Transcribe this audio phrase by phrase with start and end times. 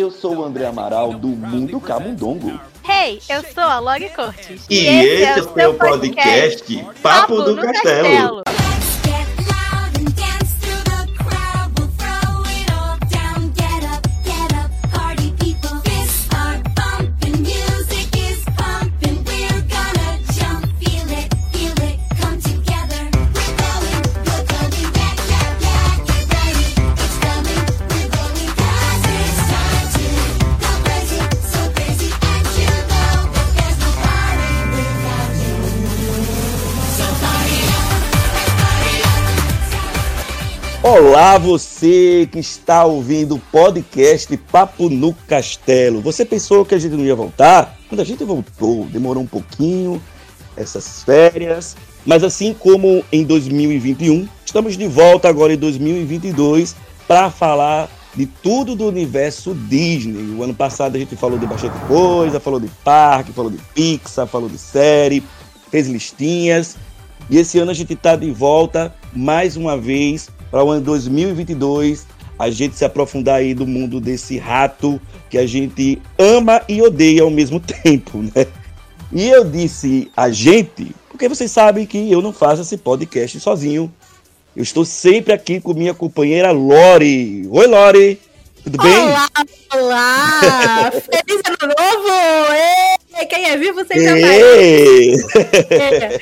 [0.00, 2.58] Eu sou o André Amaral do Mundo Camundongo.
[2.88, 4.64] Hey, eu sou a Log Cortes.
[4.70, 8.42] E, e esse, esse, é o seu podcast, podcast Papo, Papo do Castelo.
[8.42, 8.69] Castelo.
[41.10, 46.00] Olá, você que está ouvindo o podcast Papo no Castelo.
[46.02, 47.76] Você pensou que a gente não ia voltar?
[47.88, 50.00] Quando a gente voltou, demorou um pouquinho,
[50.56, 51.76] essas férias.
[52.06, 56.76] Mas assim como em 2021, estamos de volta agora em 2022
[57.08, 60.36] para falar de tudo do universo Disney.
[60.38, 64.28] O ano passado a gente falou de bastante coisa, falou de parque, falou de Pixar,
[64.28, 65.24] falou de série,
[65.72, 66.76] fez listinhas.
[67.28, 72.06] E esse ano a gente está de volta mais uma vez para o ano 2022
[72.38, 77.22] a gente se aprofundar aí do mundo desse rato que a gente ama e odeia
[77.22, 78.46] ao mesmo tempo, né?
[79.12, 83.92] E eu disse a gente, porque vocês sabem que eu não faço esse podcast sozinho.
[84.56, 87.46] Eu estou sempre aqui com minha companheira Lore.
[87.50, 88.18] Oi, Lore!
[88.64, 88.98] Tudo bem?
[88.98, 89.28] Olá,
[89.74, 90.90] olá!
[90.92, 92.52] Feliz ano novo!
[93.18, 96.20] Ei, quem é vivo sempre é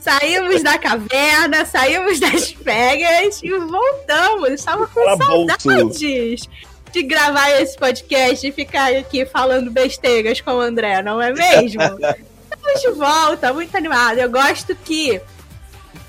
[0.00, 4.50] Saímos da caverna, saímos das férias e voltamos.
[4.50, 6.48] Estava com saudades
[6.90, 11.82] de gravar esse podcast e ficar aqui falando besteiras com o André, não é mesmo?
[11.82, 14.18] Estamos de volta, muito animado.
[14.18, 15.20] Eu gosto que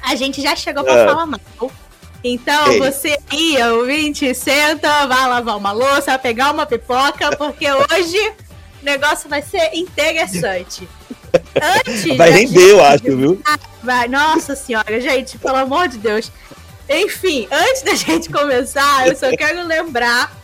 [0.01, 1.05] a gente já chegou para é.
[1.05, 1.39] falar mal.
[2.23, 2.79] Então, Ei.
[2.79, 8.33] você aí, ouvinte, senta, vai lavar uma louça, pegar uma pipoca, porque hoje
[8.81, 10.87] o negócio vai ser interessante.
[11.61, 12.17] Antes.
[12.17, 13.41] Vai render, eu acho, viu?
[13.83, 16.31] Vai, nossa senhora, gente, pelo amor de Deus.
[16.89, 20.35] Enfim, antes da gente começar, eu só quero lembrar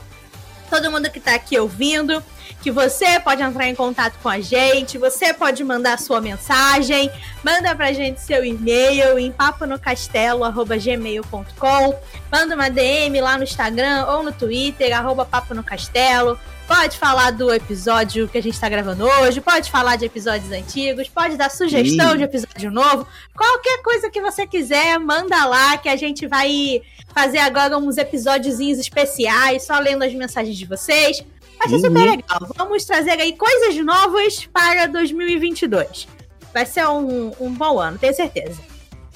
[0.69, 2.23] todo mundo que tá aqui ouvindo
[2.61, 7.11] que você pode entrar em contato com a gente, você pode mandar sua mensagem,
[7.43, 11.99] manda pra gente seu e-mail em paponocastelo@gmail.com,
[12.31, 16.39] manda uma DM lá no Instagram ou no Twitter arroba papo no castelo.
[16.67, 21.07] Pode falar do episódio que a gente está gravando hoje, pode falar de episódios antigos,
[21.07, 22.17] pode dar sugestão Sim.
[22.17, 23.07] de episódio novo.
[23.33, 26.81] Qualquer coisa que você quiser, manda lá que a gente vai
[27.13, 31.23] fazer agora uns episódiozinhos especiais, só lendo as mensagens de vocês.
[31.57, 31.81] Vai ser uhum.
[31.81, 32.47] super legal.
[32.57, 36.05] Vamos trazer aí coisas novas para 2022.
[36.53, 38.59] Vai ser um, um bom ano, tenho certeza.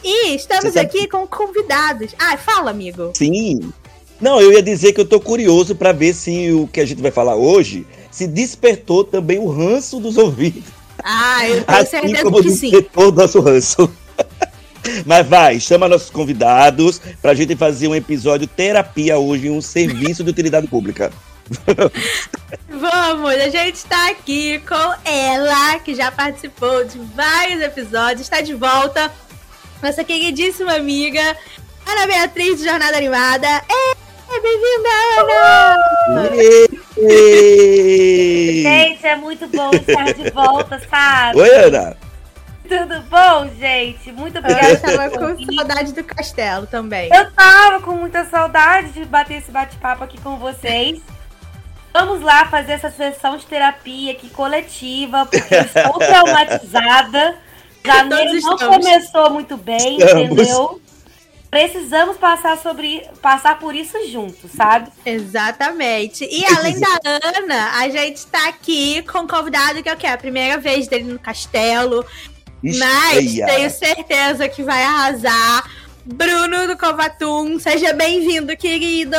[0.02, 2.16] E estamos aqui com convidados.
[2.18, 3.12] Ah, fala, amigo.
[3.14, 3.72] Sim.
[4.22, 7.02] Não, eu ia dizer que eu tô curioso para ver se o que a gente
[7.02, 10.64] vai falar hoje se despertou também o ranço dos ouvidos.
[11.04, 13.10] Ah, eu tenho assim certeza como que despertou sim.
[13.10, 13.92] o nosso ranço.
[15.06, 20.30] Mas vai, chama nossos convidados pra gente fazer um episódio terapia hoje, um serviço de
[20.30, 21.12] utilidade pública.
[22.70, 28.54] Vamos, a gente está aqui com ela, que já participou de vários episódios, está de
[28.54, 29.12] volta.
[29.82, 31.36] Nossa queridíssima amiga,
[31.86, 33.48] Ana Beatriz de Jornada Animada.
[33.48, 34.01] É
[34.40, 36.30] bem-vinda, Ana!
[38.62, 41.40] Gente, é muito bom estar de volta, sabe?
[41.40, 41.98] Oi, Ana!
[42.68, 44.12] Tudo bom, gente?
[44.14, 44.70] Muito obrigada.
[44.70, 47.10] Eu tava com saudade do castelo também.
[47.14, 51.02] Eu tava com muita saudade de bater esse bate-papo aqui com vocês.
[51.94, 57.38] Vamos lá fazer essa sessão de terapia aqui coletiva, porque estou traumatizada.
[57.84, 60.24] Janeiro não começou muito bem, Estamos.
[60.24, 60.81] entendeu?
[61.52, 64.90] Precisamos passar sobre passar por isso juntos, sabe?
[65.06, 66.24] Exatamente.
[66.24, 70.08] E além da Ana, a gente tá aqui com um convidado que é o quê?
[70.08, 72.06] A primeira vez dele no castelo.
[72.64, 75.70] Mas tenho certeza que vai arrasar.
[76.04, 79.16] Bruno do Covatum, seja bem-vindo, querido.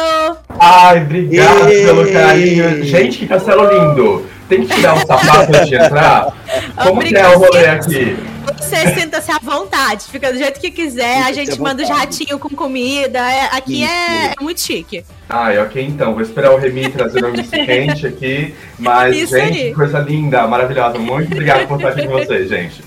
[0.58, 1.84] Ai, obrigado Ei.
[1.84, 2.84] pelo carinho.
[2.84, 4.28] Gente, que castelo lindo.
[4.52, 6.36] Tem que tirar o sapato antes de entrar?
[6.76, 8.18] Como que é o rolê aqui?
[8.58, 11.22] Você sinta-se à vontade, fica do jeito que quiser.
[11.22, 13.18] A gente manda os ratinhos com comida.
[13.18, 15.06] É, aqui é, é, muito chique.
[15.26, 16.12] Ai, ok, então.
[16.12, 18.54] Vou esperar o Remy trazer um quente aqui.
[18.78, 19.74] Mas, Isso gente, aí.
[19.74, 20.98] coisa linda, maravilhosa.
[20.98, 22.84] Muito obrigado por estar aqui com vocês, gente.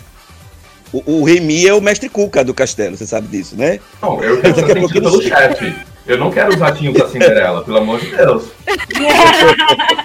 [0.94, 3.80] O, o Remy é o mestre Cuca do castelo, você sabe disso, né?
[4.04, 5.76] Não, eu quero ser sentido pelo chefe.
[6.06, 8.52] Eu não quero os ratinhos da Cinderela, pelo amor de Deus.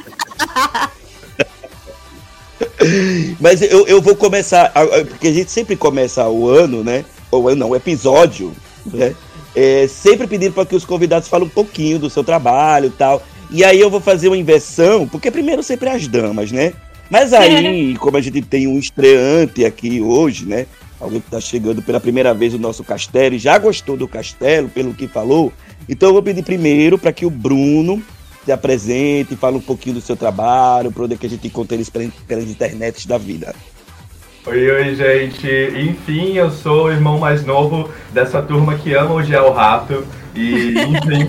[3.41, 4.73] Mas eu, eu vou começar,
[5.09, 7.05] porque a gente sempre começa o ano, né?
[7.31, 8.53] Ou não, o episódio,
[8.87, 9.15] né?
[9.55, 13.23] É, sempre pedindo para que os convidados falem um pouquinho do seu trabalho e tal.
[13.50, 16.73] E aí eu vou fazer uma inversão, porque primeiro sempre as damas, né?
[17.11, 20.67] Mas aí, como a gente tem um estreante aqui hoje, né?
[21.00, 24.69] Alguém que está chegando pela primeira vez no nosso castelo e já gostou do castelo,
[24.69, 25.53] pelo que falou.
[25.88, 28.03] Então eu vou pedir primeiro para que o Bruno
[28.44, 31.75] se apresente, fale um pouquinho do seu trabalho, para onde é que a gente encontra
[31.75, 33.54] eles pelas internets da vida.
[34.46, 35.46] Oi, oi, gente.
[35.76, 40.02] Enfim, eu sou o irmão mais novo dessa turma que ama o Gel Rato.
[40.34, 41.28] E, enfim,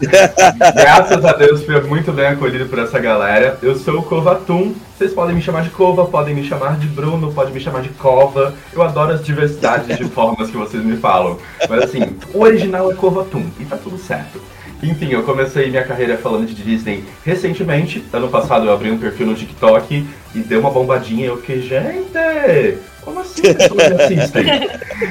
[0.74, 3.58] graças a Deus fui muito bem acolhido por essa galera.
[3.60, 4.74] Eu sou o Covatum.
[4.96, 7.90] Vocês podem me chamar de Cova, podem me chamar de Bruno, podem me chamar de
[7.90, 8.54] Cova.
[8.72, 11.36] Eu adoro as diversidades de formas que vocês me falam.
[11.68, 12.00] Mas assim,
[12.32, 14.40] o original é Covatum e tá tudo certo.
[14.82, 18.04] Enfim, eu comecei minha carreira falando de Disney recentemente.
[18.12, 21.26] Ano passado eu abri um perfil no TikTok e deu uma bombadinha.
[21.26, 24.44] Eu fiquei, gente, como assim pessoas assistem?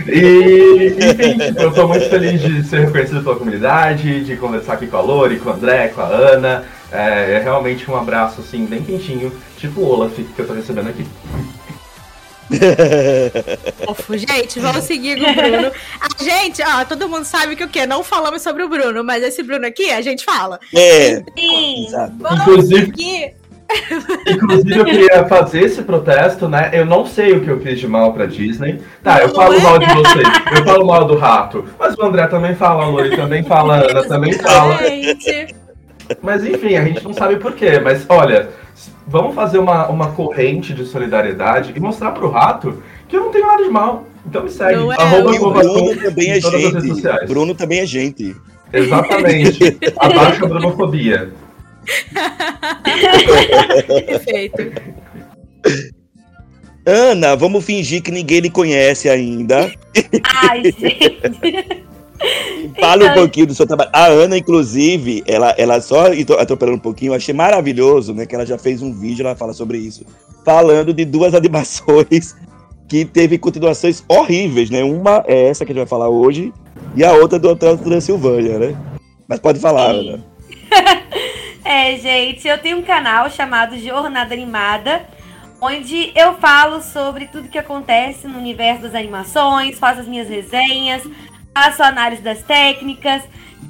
[0.07, 4.97] E, enfim, eu tô muito feliz de ser reconhecido pela comunidade, de conversar aqui com
[4.97, 6.63] a Lori, com o André, com a Ana.
[6.91, 10.89] É, é realmente um abraço, assim, bem quentinho, tipo o Olaf, que eu tô recebendo
[10.89, 11.05] aqui.
[13.85, 14.17] Fofo.
[14.17, 15.71] Gente, vamos seguir com o Bruno.
[15.99, 17.85] A gente, ó, todo mundo sabe que o quê?
[17.85, 20.59] Não falamos sobre o Bruno, mas esse Bruno aqui a gente fala.
[20.73, 21.23] É.
[21.37, 21.87] Sim.
[22.19, 23.33] Vamos inclusive, seguir.
[24.27, 26.69] Inclusive, eu queria fazer esse protesto, né?
[26.73, 28.81] Eu não sei o que eu fiz de mal pra Disney.
[29.03, 30.27] Tá, eu falo mal de vocês,
[30.57, 31.65] eu falo mal do rato.
[31.77, 34.77] Mas o André também fala, a Lori também fala, a Ana também fala.
[36.21, 37.79] Mas enfim, a gente não sabe por quê.
[37.79, 38.49] Mas olha,
[39.07, 43.47] vamos fazer uma, uma corrente de solidariedade e mostrar pro rato que eu não tenho
[43.47, 44.05] nada de mal.
[44.25, 44.75] Então me segue.
[44.75, 47.27] Não é, Arroba o Bruno também é gente.
[47.27, 48.35] Bruno também é gente.
[48.73, 49.77] Exatamente.
[49.97, 51.31] Abaixa a brunofobia.
[54.05, 54.81] Perfeito.
[56.85, 59.71] Ana, vamos fingir que ninguém lhe conhece ainda.
[60.23, 61.87] Ai, gente.
[62.79, 63.11] Fala então...
[63.11, 63.89] um pouquinho do seu trabalho.
[63.93, 66.05] A Ana, inclusive, ela, ela só
[66.39, 68.25] atropelando um pouquinho, achei maravilhoso, né?
[68.25, 70.05] Que ela já fez um vídeo, ela fala sobre isso.
[70.43, 72.35] Falando de duas animações
[72.87, 74.83] que teve continuações horríveis, né?
[74.83, 76.53] Uma é essa que a gente vai falar hoje,
[76.95, 78.75] e a outra do Hotel Transilvânia, né?
[79.27, 80.09] Mas pode falar, Sim.
[80.09, 80.25] Ana.
[81.65, 85.01] é, gente, eu tenho um canal chamado Jornada Animada,
[85.59, 91.03] onde eu falo sobre tudo que acontece no universo das animações, faço as minhas resenhas,
[91.57, 93.23] faço análise das técnicas,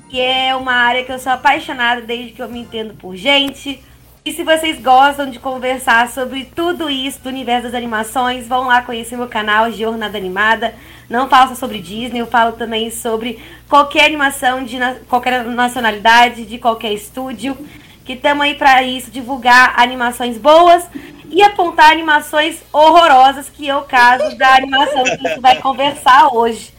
[0.10, 3.82] que é uma área que eu sou apaixonada desde que eu me entendo por gente.
[4.26, 8.82] E se vocês gostam de conversar sobre tudo isso do universo das animações, vão lá
[8.82, 10.76] conhecer meu canal Jornada Animada.
[11.10, 16.46] Não falo só sobre Disney, eu falo também sobre qualquer animação de na qualquer nacionalidade,
[16.46, 17.58] de qualquer estúdio.
[18.04, 20.86] Que estamos aí para isso, divulgar animações boas
[21.30, 26.34] e apontar animações horrorosas, que é o caso da animação que a gente vai conversar
[26.34, 26.76] hoje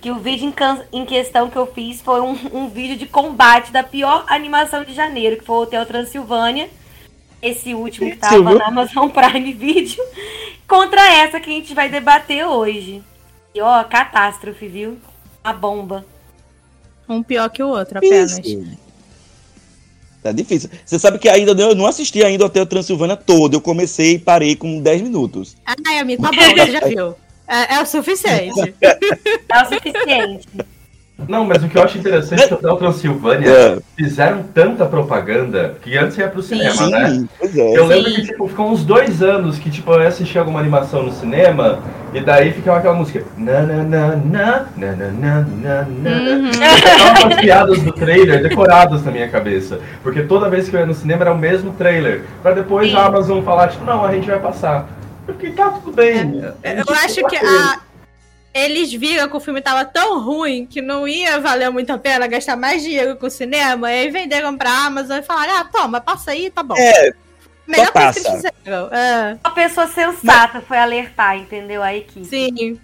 [0.00, 0.52] que o vídeo
[0.92, 4.84] em, em questão que eu fiz foi um, um, vídeo de combate da pior animação
[4.84, 6.68] de janeiro, que foi o Hotel Transilvânia.
[7.40, 10.02] Esse último que tava na Amazon Prime Video.
[10.66, 13.02] Contra essa que a gente vai debater hoje.
[13.54, 14.98] E ó, catástrofe, viu?
[15.42, 16.04] A bomba.
[17.08, 18.38] Um pior que o outro, apenas.
[18.38, 18.78] Isso.
[20.22, 20.68] Tá difícil.
[20.84, 23.54] Você sabe que ainda eu não assisti ainda o Hotel Transilvânia todo.
[23.54, 25.56] Eu comecei e parei com 10 minutos.
[25.64, 27.14] Ai, amigo, tá bom, você já viu.
[27.48, 28.74] É, é o suficiente.
[28.80, 30.48] é o suficiente.
[31.26, 33.78] Não, mas o que eu acho interessante é que o Hotel Transilvânia é.
[33.96, 36.90] fizeram tanta propaganda que antes ia pro cinema, Sim.
[36.90, 37.24] né?
[37.42, 37.76] É.
[37.76, 41.10] Eu lembro que tipo, ficou uns dois anos que tipo, eu assistia alguma animação no
[41.10, 41.80] cinema
[42.14, 43.24] e daí ficava aquela música.
[43.36, 46.50] Na, na, na, na, na, na, na, na, uhum.
[47.26, 49.80] as piadas do trailer decoradas na minha cabeça.
[50.04, 52.22] Porque toda vez que eu ia no cinema era o mesmo trailer.
[52.42, 52.96] Pra depois Sim.
[52.96, 54.88] a Amazon falar, tipo, não, a gente vai passar.
[55.28, 56.42] Porque tá tudo bem.
[56.62, 57.80] É, eu acho que a,
[58.54, 62.26] eles viram que o filme tava tão ruim que não ia valer muito a pena
[62.26, 66.00] gastar mais dinheiro com o cinema, e aí venderam pra Amazon e falaram: ah, toma,
[66.00, 66.74] passa aí, tá bom.
[66.78, 67.12] É.
[67.66, 68.88] Melhor coisa que eles fizeram.
[68.90, 69.38] É.
[69.44, 70.64] Uma pessoa sensata Mas...
[70.64, 71.82] foi alertar, entendeu?
[71.82, 72.24] A equipe.
[72.24, 72.80] Sim.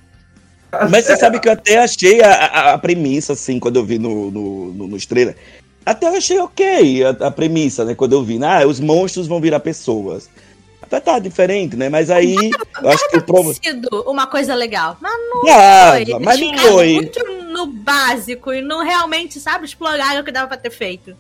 [0.90, 3.98] Mas você sabe que eu até achei a, a, a premissa, assim, quando eu vi
[3.98, 5.38] no, no, no, nos trailers.
[5.86, 7.94] Até eu achei ok a, a, premissa, né?
[7.94, 10.28] Quando eu vi, ah, os monstros vão virar pessoas.
[10.96, 11.88] Até tá diferente, né?
[11.88, 12.50] Mas aí.
[12.82, 13.54] eu acho que o problema.
[13.54, 14.96] sido uma coisa legal.
[15.00, 16.18] Mas não ah, foi.
[16.20, 16.94] Mas não foi.
[16.94, 21.16] muito no básico e não realmente, sabe, explorar o que dava pra ter feito.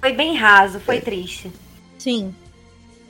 [0.00, 1.50] Foi bem raso, foi triste.
[1.98, 2.34] Sim.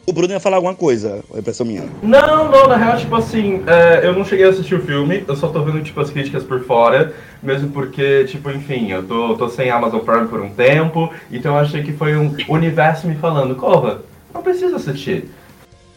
[0.06, 1.88] O Bruno ia falar alguma coisa, a impressão minha.
[2.02, 5.34] Não, não, na real, tipo assim, é, eu não cheguei a assistir o filme, eu
[5.34, 9.48] só tô vendo, tipo, as críticas por fora, mesmo porque, tipo, enfim, eu tô, tô
[9.48, 13.54] sem Amazon Prime por um tempo, então eu achei que foi um universo me falando,
[13.54, 15.30] Corva, não precisa assistir.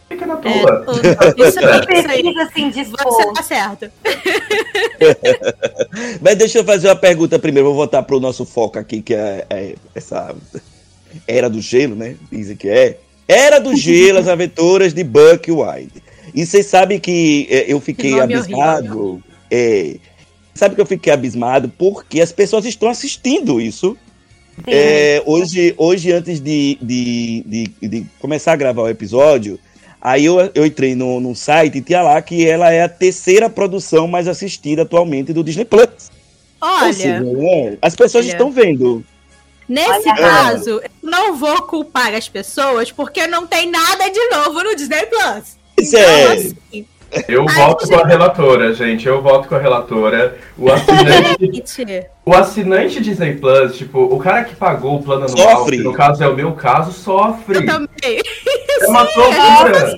[0.08, 0.50] Fica na tua.
[0.50, 3.04] É, isso não precisa assim dispor.
[3.04, 3.90] Você tá certo.
[6.22, 7.68] Mas deixa eu fazer uma pergunta primeiro.
[7.68, 10.34] Vou voltar pro nosso foco aqui, que é, é essa
[11.26, 12.16] Era do Gelo, né?
[12.32, 12.98] Dizem que é.
[13.26, 16.02] Era do Gelo, as aventuras de Buck Wilde.
[16.34, 19.22] E vocês sabem que é, eu fiquei abismado.
[19.50, 19.96] É,
[20.54, 23.94] sabe que eu fiquei abismado porque as pessoas estão assistindo isso.
[24.66, 29.58] É, hoje, hoje, antes de, de, de, de começar a gravar o episódio,
[30.00, 34.06] aí eu, eu entrei no, site e tinha lá que ela é a terceira produção
[34.06, 36.10] mais assistida atualmente do Disney Plus.
[36.60, 38.32] Olha, seja, né, as pessoas Olha.
[38.32, 39.04] estão vendo.
[39.68, 40.16] nesse Olha.
[40.16, 45.56] caso, não vou culpar as pessoas porque não tem nada de novo no Disney Plus.
[45.76, 46.32] Pois Então, é.
[46.32, 46.86] assim,
[47.28, 49.06] Eu Ai, voto com a relatora, gente.
[49.06, 50.36] Eu voto com a relatora.
[50.58, 55.58] O assinante, gente, o assinante Disney Plus, tipo, o cara que pagou o plano anual,
[55.60, 55.78] Sofre.
[55.78, 57.64] que no caso é o meu caso, eu sofre.
[57.64, 57.88] também.
[58.82, 59.96] É uma tortura.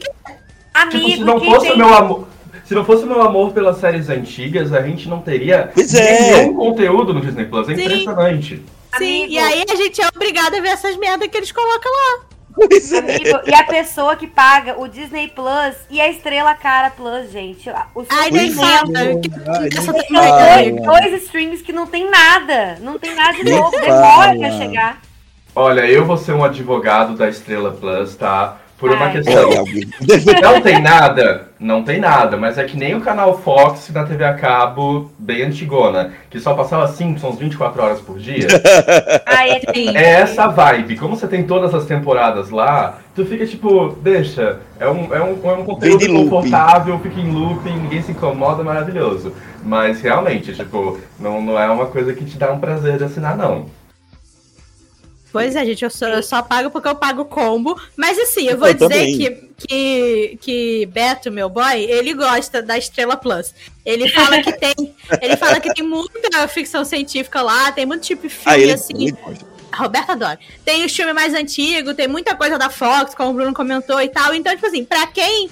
[0.73, 2.29] Amigo, Tipo, se não fosse tem- o meu amor.
[2.65, 6.37] Se não fosse o meu amor pelas séries antigas, a gente não teria Pois é.
[6.45, 7.69] nenhum conteúdo no Disney Plus.
[7.69, 7.83] É Sim.
[7.85, 8.57] impressionante.
[8.97, 9.33] Sim, Amigo.
[9.33, 12.21] e aí a gente é obrigado a ver essas merdas que eles colocam lá.
[12.55, 12.99] Pois é.
[12.99, 17.71] Amigo, e a pessoa que paga o Disney Plus e a Estrela Cara Plus, gente.
[17.95, 19.01] O Ai, nem fala.
[19.01, 20.71] é.
[20.71, 22.77] Dois, streams que não tem nada.
[22.81, 23.71] Não tem nada de novo.
[23.71, 25.01] Demora pra chegar.
[25.55, 28.60] Olha, eu vou ser um advogado da Estrela Plus, tá?
[28.81, 29.13] Por uma Ai.
[29.13, 29.51] questão.
[30.43, 31.51] Não tem nada?
[31.61, 35.43] Não tem nada, mas é que nem o canal Fox na TV a cabo, bem
[35.43, 38.47] antigona, que só passava Simpsons 24 horas por dia.
[39.27, 39.95] Ai, é Sim.
[39.95, 40.97] É essa vibe.
[40.97, 45.51] Como você tem todas as temporadas lá, tu fica tipo, deixa, é um, é um,
[45.51, 49.35] é um conteúdo confortável, fica em looping, ninguém se incomoda, maravilhoso.
[49.63, 53.37] Mas realmente, tipo, não, não é uma coisa que te dá um prazer de assinar,
[53.37, 53.67] não.
[55.33, 57.81] Pois é, gente, eu só, eu só pago porque eu pago combo.
[57.97, 59.19] Mas assim, eu vou Eu dizer também.
[59.19, 59.31] que,
[59.67, 63.55] que, que Beto, meu boy, ele gosta da Estrela Plus.
[63.87, 64.75] Ele fala que tem.
[65.23, 68.73] ele fala que tem muita ficção científica lá, tem muito tipo de filme Ah, ele,
[68.73, 69.07] assim.
[69.09, 69.17] ele
[69.73, 70.39] Roberta adora.
[70.65, 74.09] Tem os filmes mais antigos, tem muita coisa da Fox, como o Bruno comentou e
[74.09, 74.35] tal.
[74.35, 75.49] Então, tipo assim, pra quem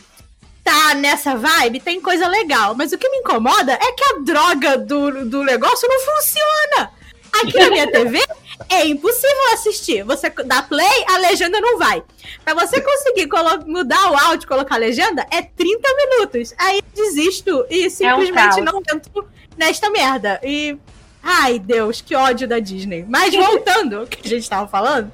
[0.65, 2.75] tá nessa vibe, tem coisa legal.
[2.75, 6.91] Mas o que me incomoda é que a droga do, do negócio não funciona.
[7.33, 8.21] Aqui na minha TV
[8.69, 10.03] é impossível assistir.
[10.05, 12.03] Você dá play, a legenda não vai.
[12.45, 13.29] Pra você conseguir
[13.67, 16.55] mudar o áudio e colocar a legenda, é 30 minutos.
[16.59, 18.65] Aí desisto e simplesmente caos.
[18.65, 20.41] não entro nesta merda.
[20.43, 20.77] E.
[21.23, 23.05] Ai, Deus, que ódio da Disney.
[23.07, 25.13] Mas voltando ao que a gente tava falando,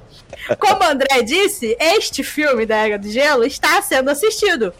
[0.59, 4.73] como o André disse, este filme da Era do Gelo está sendo assistido.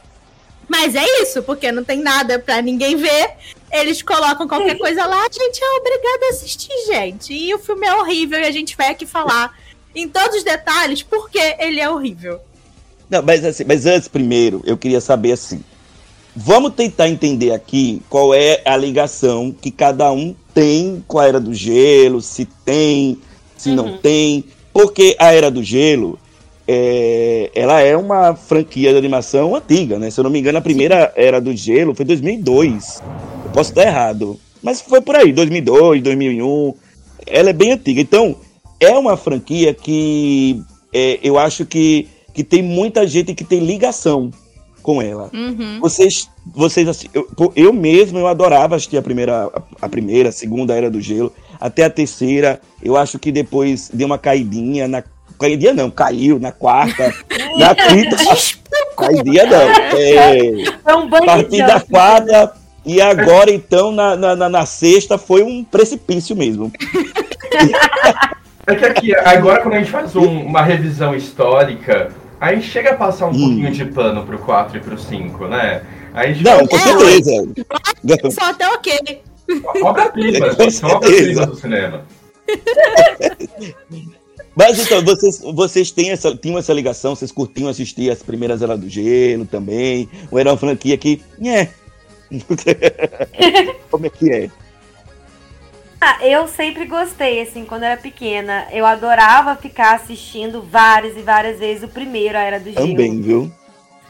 [0.68, 3.32] Mas é isso, porque não tem nada pra ninguém ver.
[3.72, 7.34] Eles colocam qualquer coisa lá, a gente é obrigado a assistir, gente.
[7.34, 9.54] E o filme é horrível e a gente vai aqui falar
[9.94, 12.40] em todos os detalhes porque ele é horrível.
[13.10, 15.62] Não, mas, assim, mas antes, primeiro, eu queria saber assim.
[16.36, 21.40] Vamos tentar entender aqui qual é a ligação que cada um tem com a Era
[21.40, 23.18] do Gelo, se tem,
[23.58, 23.98] se não Uhum.
[24.00, 24.44] tem.
[24.74, 26.20] Porque a Era do Gelo,
[26.68, 30.10] é, ela é uma franquia de animação antiga, né?
[30.10, 33.02] Se eu não me engano, a primeira Era do Gelo foi 2002.
[33.56, 36.74] Posso estar errado, mas foi por aí, 2002, 2001.
[37.26, 38.02] Ela é bem antiga.
[38.02, 38.36] Então,
[38.82, 40.62] é uma franquia que
[40.94, 44.30] é, eu acho que, que tem muita gente que tem ligação
[44.84, 45.30] com ela.
[45.34, 45.80] Uhum.
[45.80, 49.50] Vocês, vocês assim, eu, eu mesmo eu adorava assistir a primeira,
[49.82, 52.60] a, primeira, a segunda era do gelo, até a terceira.
[52.84, 55.02] Eu acho que depois deu uma caidinha na
[55.40, 57.14] caidinha não, caiu na quarta,
[57.58, 58.18] na quinta,
[58.98, 59.98] caidinha não.
[59.98, 60.38] É,
[60.86, 65.18] É um a bang partir da quarta e agora então na, na, na- na sexta
[65.18, 66.72] foi um precipício mesmo.
[68.68, 72.12] É que aqui, agora quando a gente faz um- uma revisão histórica,
[72.42, 73.40] a gente chega a passar um Hum.
[73.40, 75.84] pouquinho de pano pro 4 e pro 5, né?
[76.12, 77.48] A gente Não, com É, certeza.
[78.04, 78.32] Não.
[78.32, 79.22] Só até ok.
[79.84, 81.46] Obra-prima, gente, obra-prima certeza.
[81.46, 82.06] do cinema.
[84.56, 88.78] Mas então, vocês, vocês têm essa, tinham essa ligação, vocês curtiam assistir as primeiras Era
[88.78, 90.10] do Gelo também?
[90.32, 91.22] Ou era uma franquia que.
[91.38, 91.70] Nhé.
[93.90, 94.50] Como é que é?
[96.00, 98.68] Ah, eu sempre gostei, assim, quando eu era pequena.
[98.72, 102.90] Eu adorava ficar assistindo várias e várias vezes o primeiro, a Era do Gelo.
[102.90, 103.52] Também, viu?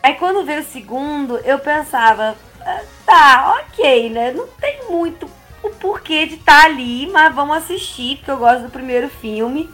[0.04, 4.32] Aí quando veio o segundo, eu pensava, "Ah, tá, ok, né?
[4.32, 5.28] Não tem muito
[5.64, 9.70] o porquê de estar ali, mas vamos assistir, porque eu gosto do primeiro filme.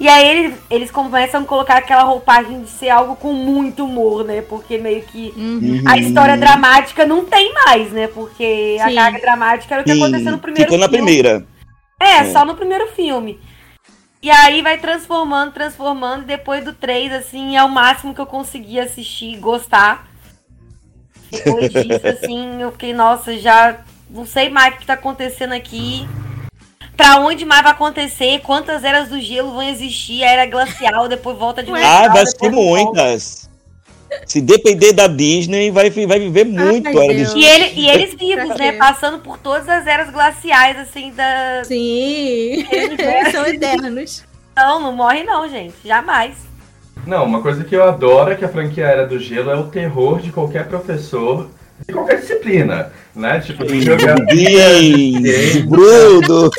[0.00, 4.24] E aí eles, eles começam a colocar aquela roupagem de ser algo com muito humor,
[4.24, 4.40] né?
[4.40, 5.82] Porque meio que Uhum.
[5.86, 8.06] a história dramática não tem mais, né?
[8.08, 8.94] Porque a Sim.
[8.94, 11.04] carga dramática era o que Sim, aconteceu no primeiro Ficou na filme.
[11.04, 11.46] primeira.
[12.00, 12.24] É, É.
[12.32, 13.38] só no primeiro filme.
[14.22, 18.26] E aí vai transformando, transformando, e depois do 3, assim, é o máximo que eu
[18.26, 20.08] consegui assistir e gostar.
[21.30, 23.78] Depois disso, assim, eu fiquei, nossa, já
[24.08, 26.08] não sei mais o que tá acontecendo aqui.
[27.00, 31.38] Pra onde mais vai acontecer, quantas eras do gelo vão existir, a era glacial, depois
[31.38, 31.82] volta de novo.
[31.82, 33.48] Ah, vai ser muitas.
[34.26, 37.24] Se depender da Disney, vai, vai viver muito Ai, a Era do.
[37.24, 37.38] Gelo.
[37.38, 38.72] E, ele, e eles vivos, Pra né?
[38.72, 41.62] Passando por todas as eras glaciais, assim, da.
[41.64, 42.66] Sim.
[43.32, 44.24] São eternos.
[44.54, 45.74] Não, não morre não, gente.
[45.82, 46.36] Jamais.
[47.06, 49.68] Não, uma coisa que eu adoro é que a franquia Era do Gelo é o
[49.68, 51.48] terror de qualquer professor
[51.86, 53.40] de qualquer disciplina, né?
[53.40, 56.50] Tipo, de geografia, Ih, Bruno,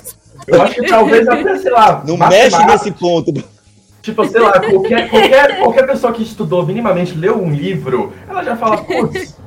[0.48, 3.34] Eu acho que talvez até, sei lá, não mexe nesse ponto.
[4.02, 8.56] Tipo, sei lá, qualquer, qualquer, qualquer pessoa que estudou minimamente, leu um livro, ela já
[8.56, 9.38] fala, putz,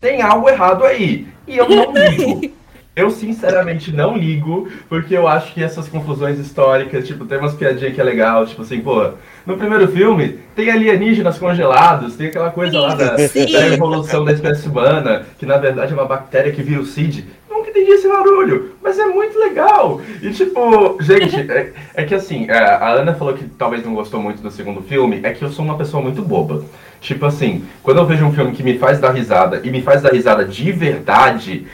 [0.00, 1.28] tem algo errado aí.
[1.46, 2.52] E eu não ligo.
[2.94, 7.94] Eu sinceramente não ligo, porque eu acho que essas confusões históricas, tipo, tem umas piadinhas
[7.94, 9.12] que é legal, tipo assim, pô,
[9.46, 14.68] no primeiro filme tem alienígenas congelados, tem aquela coisa lá da, da evolução da espécie
[14.68, 17.24] humana, que na verdade é uma bactéria que vira o CID.
[17.72, 20.00] Entendi esse barulho, mas é muito legal.
[20.20, 24.20] E tipo, gente, é, é que assim, é, a Ana falou que talvez não gostou
[24.20, 26.62] muito do segundo filme, é que eu sou uma pessoa muito boba.
[27.00, 30.02] Tipo assim, quando eu vejo um filme que me faz dar risada e me faz
[30.02, 31.66] dar risada de verdade,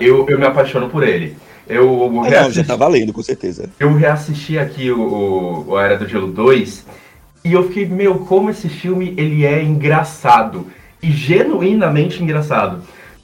[0.00, 1.36] eu, eu me apaixono por ele.
[1.68, 3.70] Eu, Ah, não, já reassisti, tá valendo, com certeza.
[3.78, 6.84] eu reassisti aqui o, o, o A Era do Gelo 2
[7.44, 10.66] e eu fiquei, meu, como esse filme ele é engraçado.
[11.02, 12.82] E genuinamente engraçado.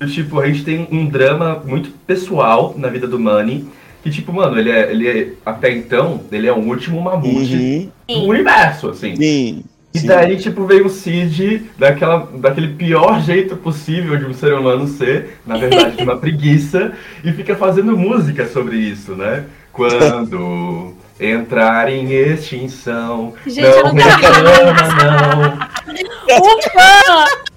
[0.09, 3.69] Tipo, a gente tem um drama muito pessoal na vida do Manny.
[4.03, 7.91] Que, tipo, mano, ele é, ele é até então, ele é o último mamute Uhum.
[8.09, 9.15] do universo, assim.
[9.15, 9.63] Sim.
[9.93, 10.07] E sim.
[10.07, 15.39] daí, tipo, veio o Cid daquela, daquele pior jeito possível de um ser humano ser,
[15.47, 16.93] na verdade, de uma preguiça,
[17.23, 19.45] e fica fazendo música sobre isso, né?
[19.73, 24.73] Quando entrar em extinção, Gente, eu não não quero reclama,
[25.05, 26.39] não.
[26.39, 27.50] Ufa!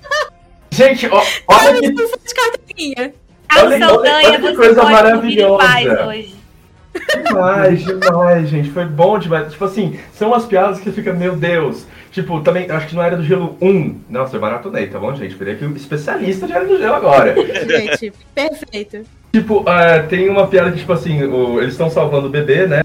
[0.73, 3.13] Gente, ó, olha que, de carteirinha.
[3.49, 6.07] A Olha- Saldanha, olha que coisa maravilhosa.
[6.07, 6.35] hoje.
[7.25, 8.69] demais, demais, gente.
[8.71, 9.51] Foi bom demais.
[9.51, 11.85] Tipo assim, são umas piadas que fica, meu Deus.
[12.11, 14.01] Tipo, também, acho que não Era do Gelo 1.
[14.09, 15.35] Nossa, eu maratonei, tá bom, gente?
[15.35, 17.35] Virei aqui um especialista de Era do Gelo agora.
[17.35, 19.01] Gente, perfeito.
[19.31, 22.83] Tipo, ah, tem uma piada que, tipo assim, o- eles estão salvando o bebê, né?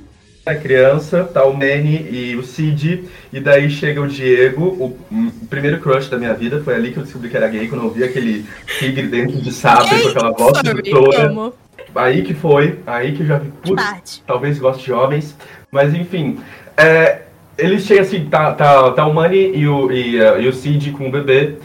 [0.48, 5.46] A criança, tá o Manny e o Cid, e daí chega o Diego, o, o
[5.50, 7.90] primeiro crush da minha vida, foi ali que eu descobri que era gay, quando eu
[7.90, 8.46] vi aquele
[8.78, 11.52] tigre dentro de sabre com aquela voz sedutora.
[11.94, 15.36] Aí que foi, aí que eu já vi, putz, talvez goste de homens,
[15.70, 16.38] mas enfim.
[16.78, 17.22] É,
[17.58, 20.92] eles chegam assim, tá, tá, tá o Manny e o, e, eh, e o Cid
[20.92, 21.56] com o bebê,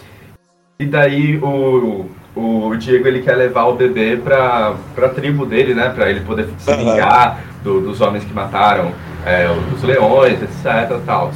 [0.78, 5.88] e daí o, o Diego ele quer levar o bebê pra, pra tribo dele, né?
[5.90, 8.92] Pra ele poder se vingar do- dos homens que mataram
[9.26, 11.00] é, os leões, etc.
[11.06, 11.32] Tal.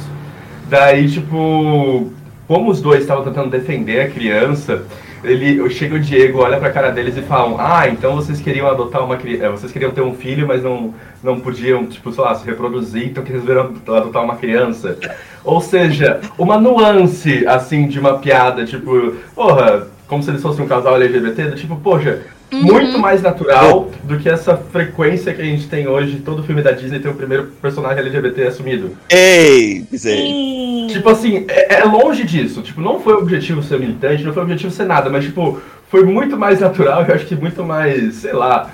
[0.68, 2.12] Daí, tipo,
[2.46, 4.82] como os dois estavam tentando defender a criança,
[5.24, 9.02] ele chega o Diego, olha pra cara deles e falam: Ah, então vocês queriam adotar
[9.04, 12.44] uma criança, vocês queriam ter um filho, mas não, não podiam, tipo, sei lá, se
[12.46, 14.96] reproduzir, então que resolveram adotar uma criança.
[15.44, 20.68] Ou seja, uma nuance, assim, de uma piada, tipo, porra, como se eles fossem um
[20.68, 25.68] casal LGBT, do tipo, poxa, muito mais natural do que essa frequência que a gente
[25.68, 28.96] tem hoje, todo filme da Disney tem o primeiro personagem LGBT assumido.
[29.10, 29.96] Ei, é.
[29.96, 30.86] Sim.
[30.90, 32.62] Tipo assim, é, é longe disso.
[32.62, 35.60] Tipo, não foi o objetivo ser militante, não foi o objetivo ser nada, mas tipo,
[35.90, 38.70] foi muito mais natural, eu acho que muito mais, sei lá,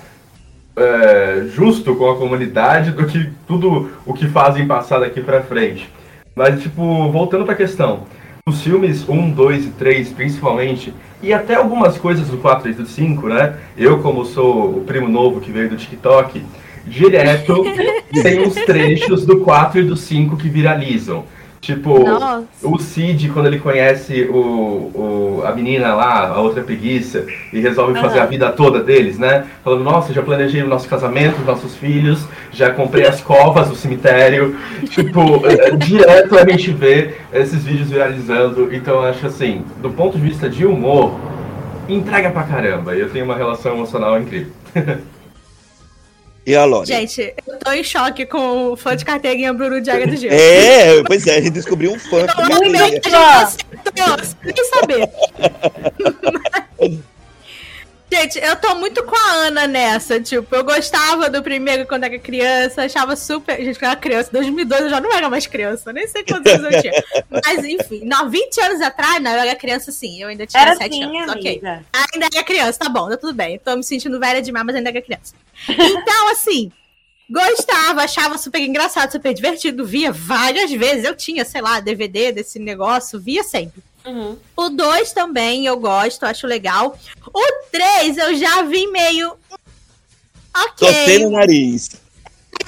[0.76, 5.88] é, justo com a comunidade do que tudo o que fazem passar daqui pra frente.
[6.34, 8.04] Mas, tipo, voltando pra questão,
[8.46, 12.84] os filmes 1, 2 e 3, principalmente, e até algumas coisas do 4 e do
[12.84, 13.56] 5, né?
[13.74, 16.44] Eu, como sou o primo novo que veio do TikTok,
[16.86, 17.64] direto
[18.22, 21.24] tem uns trechos do 4 e do 5 que viralizam.
[21.64, 22.46] Tipo, Nossa.
[22.62, 27.98] o Cid, quando ele conhece o, o, a menina lá, a outra preguiça, e resolve
[27.98, 28.26] fazer Aham.
[28.26, 29.46] a vida toda deles, né?
[29.64, 33.74] Falando, nossa, já planejei o nosso casamento, os nossos filhos, já comprei as covas do
[33.74, 34.54] cemitério.
[34.90, 38.68] tipo, é, é, direto a gente vê esses vídeos viralizando.
[38.70, 41.18] Então eu acho assim, do ponto de vista de humor,
[41.88, 42.94] entrega pra caramba.
[42.94, 44.52] E eu tenho uma relação emocional incrível.
[46.46, 46.86] E a Lore?
[46.86, 50.34] Gente, eu tô em choque com o fã de carteirinha Bruno Diaga do Gelo.
[50.34, 52.20] É, pois é, a gente descobriu um fã.
[52.20, 53.00] Eu que amei queria.
[53.00, 55.08] que a gente acertou, sem saber.
[58.14, 60.20] Gente, eu tô muito com a Ana nessa.
[60.20, 63.56] Tipo, eu gostava do primeiro quando era criança, achava super.
[63.56, 66.52] Gente, quando eu era criança, 2002 eu já não era mais criança, nem sei quantos
[66.52, 66.92] anos eu tinha.
[67.28, 70.76] Mas enfim, não, 20 anos atrás, não, eu era criança sim, eu ainda tinha Era
[70.76, 71.34] 7 assim, anos.
[71.34, 71.60] Ok.
[71.64, 73.58] Ainda era criança, tá bom, tá tudo bem.
[73.58, 75.34] Tô me sentindo velha demais, mas ainda era criança.
[75.68, 76.70] Então, assim,
[77.28, 81.04] gostava, achava super engraçado, super divertido, via várias vezes.
[81.04, 83.82] Eu tinha, sei lá, DVD desse negócio, via sempre.
[84.06, 84.36] Uhum.
[84.56, 86.98] O 2 também eu gosto, acho legal.
[87.32, 89.32] O 3 eu já vi meio.
[90.56, 90.86] Ok.
[90.88, 91.88] Torcendo o nariz.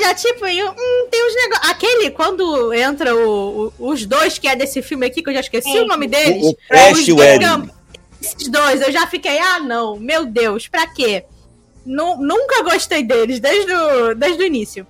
[0.01, 1.71] já, tipo, eu, hum, tem uns negócios.
[1.71, 5.41] Aquele, quando entra o, o- os dois que é desse filme aqui, que eu já
[5.41, 5.81] esqueci Sim.
[5.81, 6.43] o nome deles.
[6.45, 7.39] O- o Crash os e o dois Ed.
[7.45, 7.71] gam-
[8.21, 11.25] Esses dois, eu já fiquei, ah, não, meu Deus, pra quê?
[11.85, 14.87] Nu- nunca gostei deles, desde o, desde o início.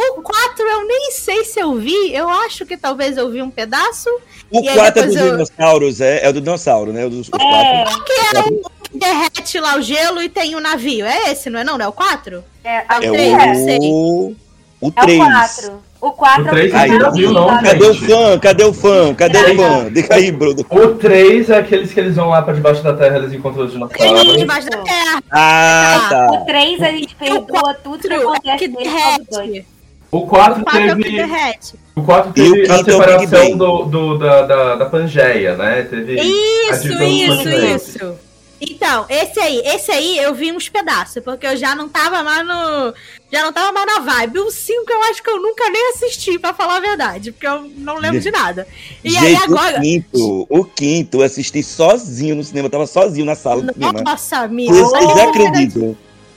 [0.00, 3.50] O 4 eu nem sei se eu vi, eu acho que talvez eu vi um
[3.50, 4.08] pedaço.
[4.50, 7.04] O E aí 4 é dos eu- dinossauros, é, é o do dinossauro, né?
[7.04, 8.04] O dos, os É, quatro.
[8.04, 11.04] Que é o que derrete lá o gelo e tem o navio.
[11.04, 11.76] É esse, não é não?
[11.76, 12.44] Não é o 4?
[12.64, 13.78] é, É É é, sei.
[13.82, 14.36] o.
[14.80, 15.18] O é o 3.
[15.18, 15.88] 4.
[16.00, 18.38] O 4 O três é você o não viu, não, Cadê o fã?
[18.38, 19.14] Cadê o fã?
[19.14, 19.92] Cadê o fã?
[19.92, 20.64] Diga aí, Bruno.
[20.70, 23.72] O 3 é aqueles que eles vão lá pra debaixo da terra, eles encontram os
[23.72, 24.36] Tem dinossauros.
[24.38, 25.22] debaixo da terra.
[25.32, 26.26] Ah, tá.
[26.30, 29.50] O 3 a gente perdoa tudo que é acontece que nele só do 2.
[29.50, 29.66] derrete.
[30.10, 31.58] O 4 O 4 é teve,
[31.94, 35.82] o 4 E o teve a é separação do, do- da, da, da Pangeia, né?
[35.82, 38.14] Teve Isso, isso, isso.
[38.60, 42.44] Então, esse aí, esse aí eu vi uns pedaços, porque eu já não tava mais
[42.44, 42.92] no.
[43.30, 44.40] Já não tava mais na vibe.
[44.40, 47.70] O 5 eu acho que eu nunca nem assisti, pra falar a verdade, porque eu
[47.76, 48.66] não lembro de nada.
[49.04, 49.78] E aí Gente, agora.
[49.78, 53.72] o quinto, o quinto eu assisti sozinho no cinema, eu tava sozinho na sala do
[53.72, 54.00] cinema.
[54.02, 54.72] Nossa, amigo.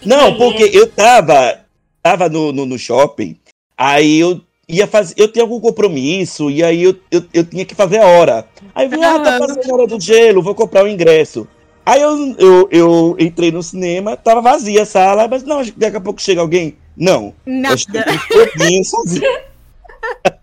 [0.06, 1.60] Não, porque eu tava,
[2.04, 3.36] tava no, no, no shopping,
[3.82, 7.74] aí eu ia fazer, eu tinha algum compromisso, e aí eu, eu, eu tinha que
[7.74, 8.48] fazer a hora.
[8.76, 11.48] Aí eu ah, tá fazendo a hora do gelo, vou comprar o ingresso.
[11.84, 15.80] Aí eu, eu, eu entrei no cinema, tava vazia a sala, mas não, acho que
[15.80, 16.78] daqui a pouco chega alguém.
[16.96, 17.76] Não, Nada.
[18.30, 19.24] eu todinho sozinho.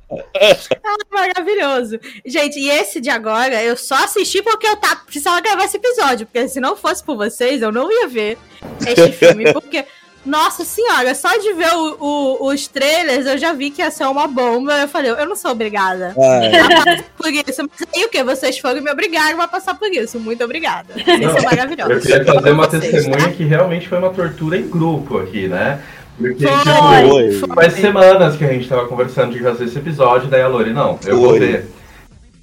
[1.13, 1.99] Maravilhoso.
[2.25, 6.27] Gente, e esse de agora eu só assisti porque eu tava, precisava gravar esse episódio.
[6.27, 8.39] Porque se não fosse por vocês, eu não ia ver
[8.87, 9.53] este filme.
[9.53, 9.85] Porque,
[10.27, 14.05] nossa senhora, só de ver o- o- os trailers eu já vi que ia ser
[14.05, 14.73] uma bomba.
[14.79, 17.63] Eu falei, eu não sou obrigada Ah, a passar por isso.
[17.71, 18.23] Mas aí o que?
[18.25, 20.19] Vocês foram e me obrigaram a passar por isso.
[20.21, 20.93] Muito obrigada.
[20.95, 21.95] Vocês Não, são maravilhosos.
[21.95, 23.31] Eu queria fazer uma Vocês, testemunha tá?
[23.33, 25.81] que realmente foi uma tortura em grupo aqui, né?
[26.19, 27.55] Porque, Foi, tipo, Foi.
[27.55, 30.99] faz semanas que a gente tava conversando de fazer esse episódio, daí a Lori, não,
[31.07, 31.39] eu vou Foi.
[31.39, 31.71] ver.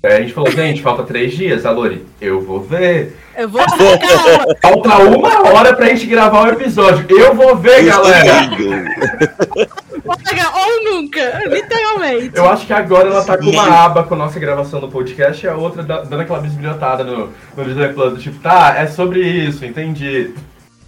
[0.05, 1.65] Aí a gente falou, gente, falta três dias.
[1.65, 3.17] A Lori, eu vou ver.
[3.37, 4.57] Eu vou calma.
[4.61, 7.05] Falta uma hora pra gente gravar o episódio.
[7.09, 8.49] Eu vou ver, galera.
[10.53, 12.31] Ou nunca, literalmente.
[12.35, 15.45] Eu acho que agora ela tá com uma aba com a nossa gravação do podcast
[15.45, 18.87] e a outra da- dando aquela bisbilhotada no, no Disney Plus, do tipo, tá, é
[18.87, 20.33] sobre isso, entendi.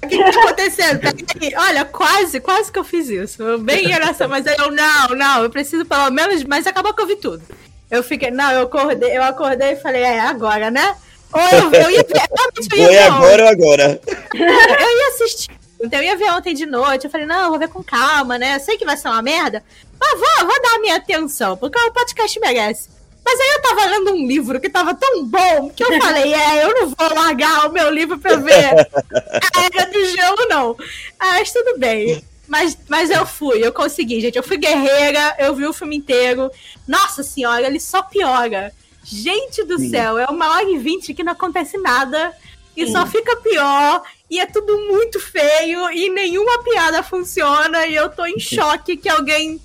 [0.03, 0.99] O que que tá acontecendo?
[0.99, 1.53] Peraí.
[1.57, 3.41] Olha, quase, quase que eu fiz isso.
[3.41, 7.01] Eu Bem nessa, mas aí eu, não, não, eu preciso pelo menos, mas acabou que
[7.01, 7.41] eu vi tudo.
[7.89, 10.95] Eu fiquei, não, eu acordei, eu acordei e falei, é agora, né?
[11.31, 13.89] Ou eu, eu ia ver, realmente eu ia Foi ver agora ou agora?
[13.89, 14.17] ontem.
[14.33, 15.49] Eu ia assistir.
[15.79, 17.05] Então eu ia ver ontem de noite.
[17.05, 18.55] Eu falei, não, eu vou ver com calma, né?
[18.55, 19.63] Eu sei que vai ser uma merda,
[19.99, 22.89] mas vou, vou dar a minha atenção, porque o podcast merece.
[23.23, 26.63] Mas aí eu tava lendo um livro que tava tão bom que eu falei, é,
[26.63, 30.77] eu não vou largar o meu livro pra ver a Era do Gelo, não.
[31.19, 32.23] Mas tudo bem.
[32.47, 34.37] Mas, mas eu fui, eu consegui, gente.
[34.37, 36.49] Eu fui guerreira, eu vi o filme inteiro.
[36.87, 38.73] Nossa senhora, ele só piora.
[39.03, 39.89] Gente do Sim.
[39.89, 42.33] céu, é uma hora e vinte que não acontece nada.
[42.75, 42.91] E Sim.
[42.91, 44.01] só fica pior.
[44.29, 45.89] E é tudo muito feio.
[45.91, 47.87] E nenhuma piada funciona.
[47.87, 49.59] E eu tô em choque que alguém.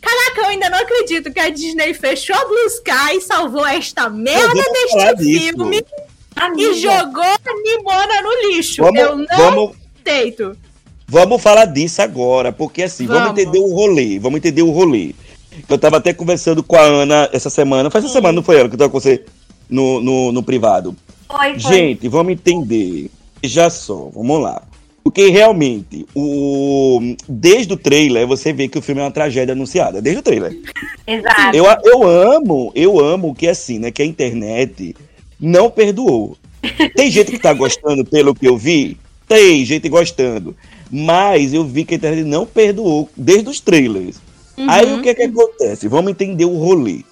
[0.00, 4.08] Caraca, eu ainda não acredito que a Disney fechou a Blue Sky e salvou esta
[4.08, 5.40] merda deste disso.
[5.40, 5.84] filme
[6.36, 8.82] Amiga, e jogou a Nimona no lixo.
[8.82, 10.56] Vamos, eu não vamos, aceito.
[11.06, 13.22] Vamos falar disso agora, porque assim, vamos.
[13.22, 13.40] Vamos.
[13.40, 15.14] entender o rolê, vamos entender o rolê.
[15.68, 18.68] Eu tava até conversando com a Ana essa semana, faz essa semana, não foi ela
[18.68, 19.24] que eu tava com você
[19.68, 20.94] no, no, no privado.
[21.28, 21.72] foi, foi.
[21.72, 23.10] Gente, vamos entender.
[23.42, 24.62] Já só, vamos lá.
[25.06, 27.00] Porque realmente, o...
[27.28, 30.02] desde o trailer, você vê que o filme é uma tragédia anunciada.
[30.02, 30.58] Desde o trailer.
[31.06, 31.56] Exato.
[31.56, 33.92] Eu, eu amo, eu amo que assim, né?
[33.92, 34.96] Que a internet
[35.38, 36.36] não perdoou.
[36.96, 38.96] Tem gente que tá gostando pelo que eu vi?
[39.28, 40.56] Tem gente gostando.
[40.90, 44.20] Mas eu vi que a internet não perdoou desde os trailers.
[44.68, 45.88] Aí o que é que acontece?
[45.88, 47.04] Vamos entender o rolê.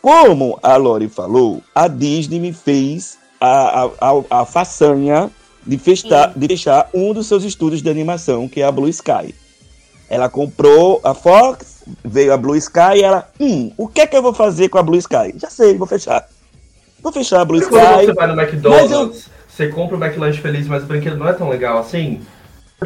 [0.00, 5.30] Como a Lori falou, a Disney me fez a, a, a, a façanha
[5.64, 9.32] de fechar, de fechar um dos seus estúdios de animação, que é a Blue Sky.
[10.10, 14.16] Ela comprou a Fox, veio a Blue Sky e ela, hum, o que é que
[14.16, 15.34] eu vou fazer com a Blue Sky?
[15.36, 16.28] Já sei, vou fechar.
[17.00, 18.12] Vou fechar a Blue Quando você Sky.
[18.12, 21.78] vai no McDonald's, você compra o McLanche feliz, mas o brinquedo não é tão legal
[21.78, 22.20] assim.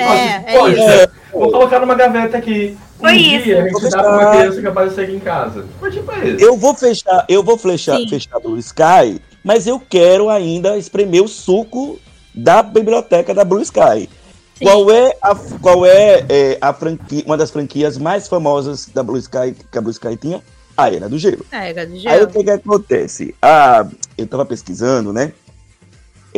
[0.03, 1.09] É, é Poxa, isso.
[1.33, 2.77] vou colocar numa gaveta aqui.
[2.99, 3.61] Um Foi dia isso.
[3.61, 5.67] a gente dá pra uma criança capaz de sair em casa.
[5.79, 6.45] Foi tipo isso.
[6.45, 8.09] Eu vou fechar, eu vou fechar, Sim.
[8.09, 11.99] fechar a Blue Sky, mas eu quero ainda espremer o suco
[12.35, 14.09] da biblioteca da Blue Sky.
[14.55, 14.65] Sim.
[14.65, 19.19] Qual é, a, qual é, é, a franquia, uma das franquias mais famosas da Blue
[19.19, 20.43] Sky que a Blue Sky tinha?
[20.75, 21.45] A Era do Gelo.
[21.53, 22.25] É, Era do Aí Gelo.
[22.25, 23.35] o que, que acontece?
[23.41, 25.33] A, eu tava pesquisando, né?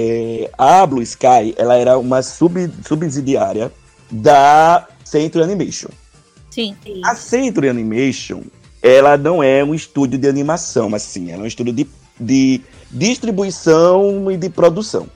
[0.00, 3.72] É, a Blue Sky ela era uma sub, subsidiária
[4.08, 5.88] da Century Animation.
[6.52, 6.76] Sim.
[7.04, 8.42] A Century Animation,
[8.80, 11.88] ela não é um estúdio de animação, mas sim, ela é um estúdio de,
[12.20, 12.60] de
[12.92, 15.08] distribuição e de produção.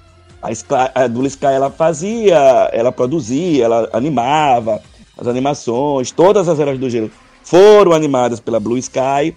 [0.43, 2.37] A, Sky, a Blue Sky ela fazia,
[2.73, 4.83] ela produzia, ela animava
[5.17, 7.09] as animações, todas as Eras do Gelo
[7.45, 9.33] foram animadas pela Blue Sky,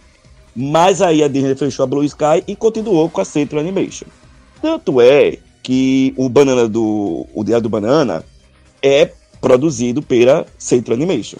[0.56, 4.08] mas aí a Disney fechou a Blue Sky e continuou com a Central Animation.
[4.66, 8.26] Tanto é que o Banana do o Dia do Banana
[8.82, 11.38] é produzido pela Central Animation.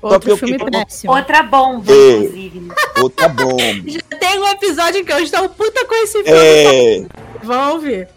[0.00, 0.70] Outro filme que...
[0.70, 1.12] péssimo.
[1.12, 2.68] Outra bomba, é, inclusive.
[3.02, 3.60] Outra bomba.
[3.86, 6.30] Já tem um episódio que eu estou puta com esse filme.
[6.32, 7.06] É...
[7.42, 8.08] Vamos ver.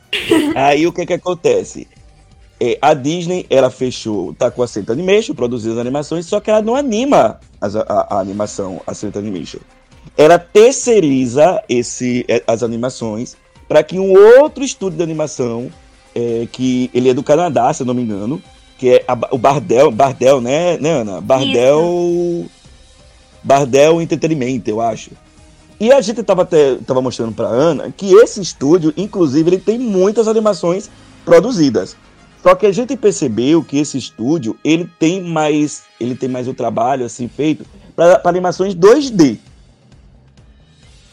[0.55, 1.85] Aí o que que acontece?
[2.57, 6.49] É, a Disney, ela fechou, tá com a Central Animation, produzindo as animações, só que
[6.49, 9.59] ela não anima as, a, a, animação, a Central Animation.
[10.15, 13.35] Ela terceiriza esse, é, as animações
[13.67, 15.71] para que um outro estúdio de animação,
[16.13, 18.41] é, que ele é do Canadá, se eu não me engano,
[18.77, 21.21] que é a, o Bardel, Bardel, né, né Ana?
[21.21, 21.79] Bardel.
[21.79, 22.51] Isso.
[23.43, 25.11] Bardel Entretenimento, eu acho.
[25.79, 29.77] E a gente tava, até, tava mostrando pra Ana que esse estúdio, inclusive, ele tem
[29.77, 30.89] muitas animações
[31.23, 31.95] produzidas.
[32.41, 36.53] Só que a gente percebeu que esse estúdio, ele tem mais, ele tem mais o
[36.53, 39.39] trabalho assim feito para animações 2D.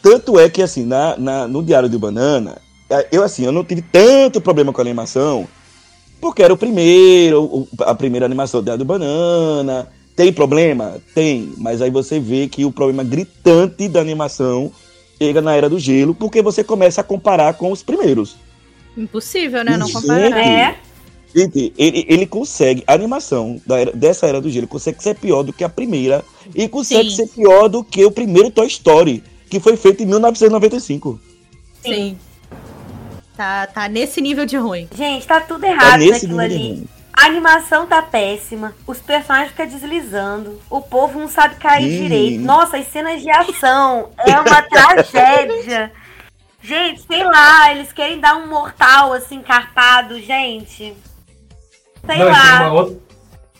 [0.03, 2.57] Tanto é que assim, na, na, no Diário de Banana,
[2.89, 5.47] é, eu assim, eu não tive tanto problema com a animação,
[6.19, 9.87] porque era o primeiro, a primeira animação do Diário de Banana.
[10.13, 10.97] Tem problema?
[11.15, 14.71] Tem, mas aí você vê que o problema gritante da animação
[15.17, 18.35] chega na Era do Gelo, porque você começa a comparar com os primeiros.
[18.97, 19.77] Impossível, né?
[19.77, 20.37] Não comparar.
[20.37, 20.75] É.
[21.33, 25.41] Gente, ele, ele consegue, a animação da era, dessa era do gelo consegue ser pior
[25.41, 27.15] do que a primeira e consegue Sim.
[27.15, 31.19] ser pior do que o primeiro Toy Story, que foi feito em 1995.
[31.83, 32.17] Sim.
[33.37, 34.87] Tá, tá nesse nível de ruim.
[34.95, 36.87] Gente, tá tudo errado tá naquilo ali.
[37.13, 42.03] A animação tá péssima, os personagens ficam deslizando, o povo não sabe cair hum.
[42.03, 42.41] direito.
[42.41, 45.91] Nossa, as cenas de ação é uma tragédia.
[46.61, 50.95] Gente, sei lá, eles querem dar um mortal assim, carpado, gente.
[52.05, 52.41] Sei Não, lá.
[52.41, 52.99] E tem uma, outra,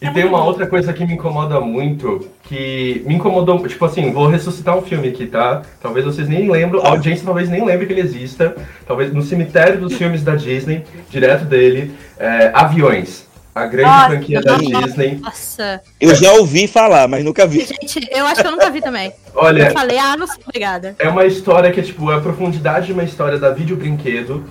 [0.01, 4.27] é tem uma outra coisa que me incomoda muito, que me incomodou, tipo assim, vou
[4.27, 5.61] ressuscitar um filme aqui, tá?
[5.81, 8.55] Talvez vocês nem lembram, a audiência talvez nem lembre que ele exista.
[8.85, 13.27] Talvez no cemitério dos filmes da Disney, direto dele, é, Aviões.
[13.55, 15.19] A grande Nossa, franquia da Disney.
[15.21, 15.81] Nossa.
[16.01, 17.59] Eu já ouvi falar, mas nunca vi.
[17.59, 19.13] Gente, eu acho que eu nunca vi também.
[19.35, 19.67] Olha.
[19.67, 20.95] Eu falei, ah, não sei, obrigada.
[20.97, 24.43] É uma história que é, tipo, a profundidade de uma história da vídeo brinquedo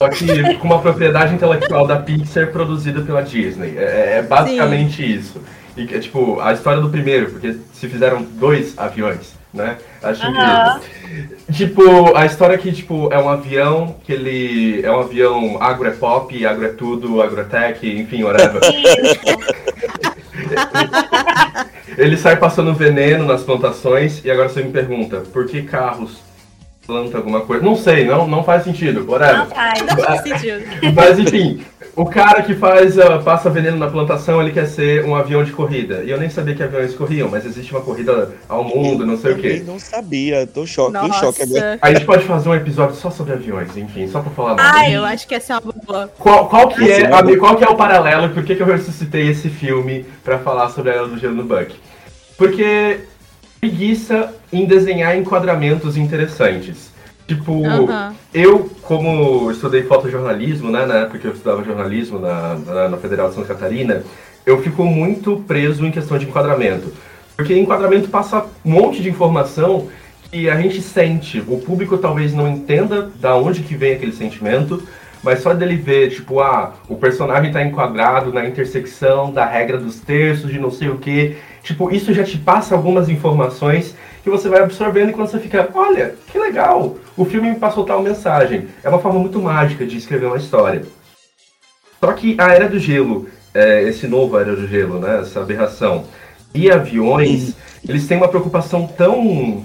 [0.00, 3.76] só que com uma propriedade intelectual da Pixar produzida pela Disney.
[3.76, 5.14] É, é basicamente Sim.
[5.14, 5.42] isso.
[5.80, 9.78] E é tipo, a história do primeiro, porque se fizeram dois aviões, né?
[10.02, 10.34] Acho uhum.
[10.34, 11.52] que.
[11.54, 14.84] Tipo, a história que, tipo, é um avião que ele.
[14.84, 18.60] É um avião agro é pop, agro é tudo, agrotech, enfim, whatever.
[21.96, 26.18] ele sai passando veneno nas plantações e agora você me pergunta, por que carros
[26.90, 27.64] planta alguma coisa.
[27.64, 29.06] Não sei, não, não faz sentido.
[29.08, 29.38] Whatever.
[29.38, 30.64] Não faz, não faz sentido.
[30.92, 31.60] Mas enfim,
[31.94, 35.52] o cara que faz uh, passa veneno na plantação, ele quer ser um avião de
[35.52, 36.02] corrida.
[36.04, 39.16] E eu nem sabia que aviões corriam, mas existe uma corrida ao mundo, eu não
[39.16, 39.58] sei o quê.
[39.60, 41.78] Eu não sabia, tô choque, em choque agora.
[41.80, 44.78] A gente pode fazer um episódio só sobre aviões, enfim, só pra falar nada.
[44.78, 46.10] Ah, eu acho que essa é uma boa.
[46.18, 48.66] Qual, qual que é, a, qual que é o paralelo e por que, que eu
[48.66, 51.74] ressuscitei esse filme pra falar sobre a Era do Gelo no Buck?
[52.36, 53.00] Porque
[53.60, 56.90] preguiça em desenhar enquadramentos interessantes.
[57.28, 58.12] Tipo, uhum.
[58.34, 63.28] eu, como estudei fotojornalismo, né, na época que eu estudava jornalismo na, na, na, Federal
[63.28, 64.02] de Santa Catarina,
[64.44, 66.92] eu fico muito preso em questão de enquadramento.
[67.36, 69.88] Porque enquadramento passa um monte de informação
[70.30, 71.40] que a gente sente.
[71.46, 74.82] O público talvez não entenda da onde que vem aquele sentimento,
[75.22, 80.00] mas só dele ver, tipo, ah, o personagem está enquadrado na intersecção da regra dos
[80.00, 81.36] terços, de não sei o que.
[81.62, 85.68] Tipo, isso já te passa algumas informações que você vai absorvendo e quando você fica,
[85.74, 88.68] olha, que legal, o filme me passou tal mensagem.
[88.82, 90.82] É uma forma muito mágica de escrever uma história.
[91.98, 96.04] Só que a Era do Gelo, é, esse novo Era do Gelo, né, essa aberração,
[96.54, 97.54] e aviões,
[97.86, 99.62] eles têm uma preocupação tão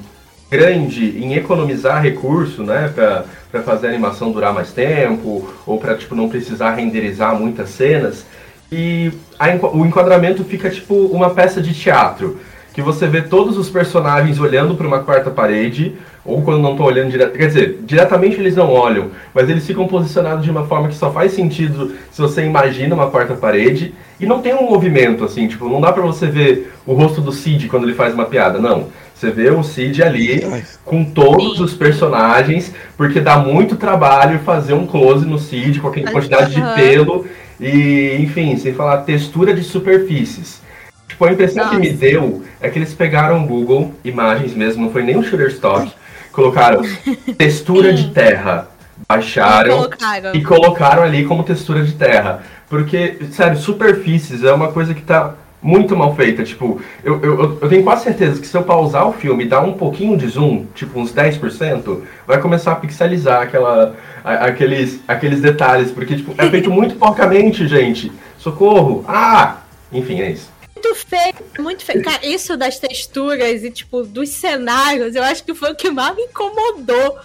[0.50, 6.14] grande em economizar recurso, né, para fazer a animação durar mais tempo, ou para tipo,
[6.14, 8.26] não precisar renderizar muitas cenas,
[8.72, 12.40] e a, o enquadramento fica tipo uma peça de teatro,
[12.74, 16.86] que você vê todos os personagens olhando para uma quarta parede, ou quando não estão
[16.86, 20.90] olhando direto, quer dizer, diretamente eles não olham, mas eles ficam posicionados de uma forma
[20.90, 25.24] que só faz sentido se você imagina uma quarta parede, e não tem um movimento
[25.24, 28.26] assim, tipo, não dá para você ver o rosto do Cid quando ele faz uma
[28.26, 28.88] piada, não.
[29.14, 30.44] Você vê o Cid ali
[30.84, 36.12] com todos os personagens, porque dá muito trabalho fazer um close no Cid com aquela
[36.12, 37.26] quantidade de pelo
[37.60, 40.62] e, enfim, sem falar textura de superfícies.
[41.08, 41.76] Tipo, a impressão Nossa.
[41.80, 45.24] que me deu é que eles pegaram o Google, imagens mesmo, não foi nem um
[45.24, 45.92] Shutterstock,
[46.32, 46.82] colocaram
[47.38, 48.68] textura de terra,
[49.08, 50.36] baixaram Colocaram.
[50.36, 52.44] e colocaram ali como textura de terra.
[52.68, 56.44] Porque, sério, superfícies é uma coisa que tá muito mal feita.
[56.44, 59.62] Tipo, eu, eu, eu- tenho quase certeza que se eu pausar o filme e dar
[59.62, 65.42] um pouquinho de zoom, tipo uns 10%, vai começar a pixelizar aquela, a- aqueles, aqueles
[65.42, 65.90] detalhes.
[65.92, 68.12] Porque, tipo, é feito muito porcamente, gente.
[68.38, 69.04] Socorro!
[69.08, 69.58] Ah!
[69.92, 70.50] Enfim, é isso.
[70.76, 72.04] muito feio, muito feio.
[72.04, 76.16] Cara, isso das texturas e, tipo, dos cenários, eu acho que foi o que mais
[76.16, 77.18] me incomodou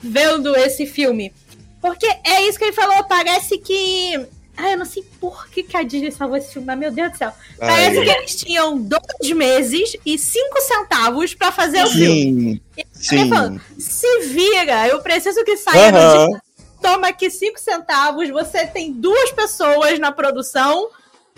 [0.00, 1.32] vendo esse filme.
[1.80, 4.20] Porque é isso que ele falou, parece que.
[4.60, 7.12] Ah, eu não sei por que, que a Disney salvou esse filme, mas meu Deus
[7.12, 7.32] do céu.
[7.60, 12.60] Parece que eles tinham dois meses e cinco centavos pra fazer o filme.
[12.92, 13.60] Sim, sim.
[13.78, 16.42] se vira, eu preciso que saia dia.
[16.82, 20.90] Toma aqui cinco centavos, você tem duas pessoas na produção,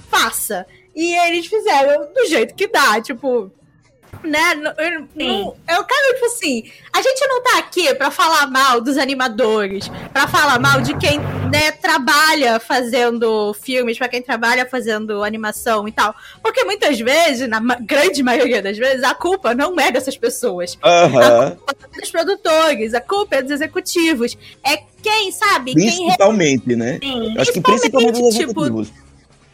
[0.08, 0.66] faça.
[0.96, 3.52] E eles fizeram do jeito que dá, tipo.
[4.22, 4.54] Né?
[4.54, 8.80] Não- Eu, não- eu quero, tipo assim, a gente não tá aqui pra falar mal
[8.80, 11.18] dos animadores, pra falar mal de quem
[11.50, 16.14] né, trabalha fazendo filmes, pra quem trabalha fazendo animação e tal.
[16.42, 20.76] Porque muitas vezes, na grande maioria das vezes, a culpa não é dessas pessoas.
[20.84, 21.56] Aham.
[21.66, 24.36] A culpa é dos produtores, a culpa é dos executivos.
[24.64, 25.74] É quem, sabe?
[25.74, 26.98] Quem Principalmente, né?
[27.02, 27.34] Sim.
[27.38, 28.86] Acho que principalmente os tipo.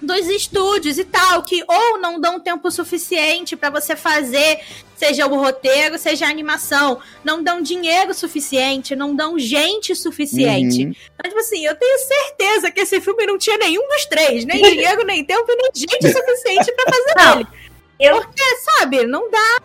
[0.07, 4.61] Dos estúdios e tal, que ou não dão tempo suficiente pra você fazer,
[4.97, 10.85] seja o roteiro, seja a animação, não dão dinheiro suficiente, não dão gente suficiente.
[10.87, 10.93] Uhum.
[11.23, 14.63] Mas, tipo assim, eu tenho certeza que esse filme não tinha nenhum dos três, nem
[14.63, 17.49] dinheiro, nem tempo, nem gente suficiente pra fazer Não, ele.
[18.01, 18.43] eu- Porque,
[18.79, 19.61] sabe, não dá.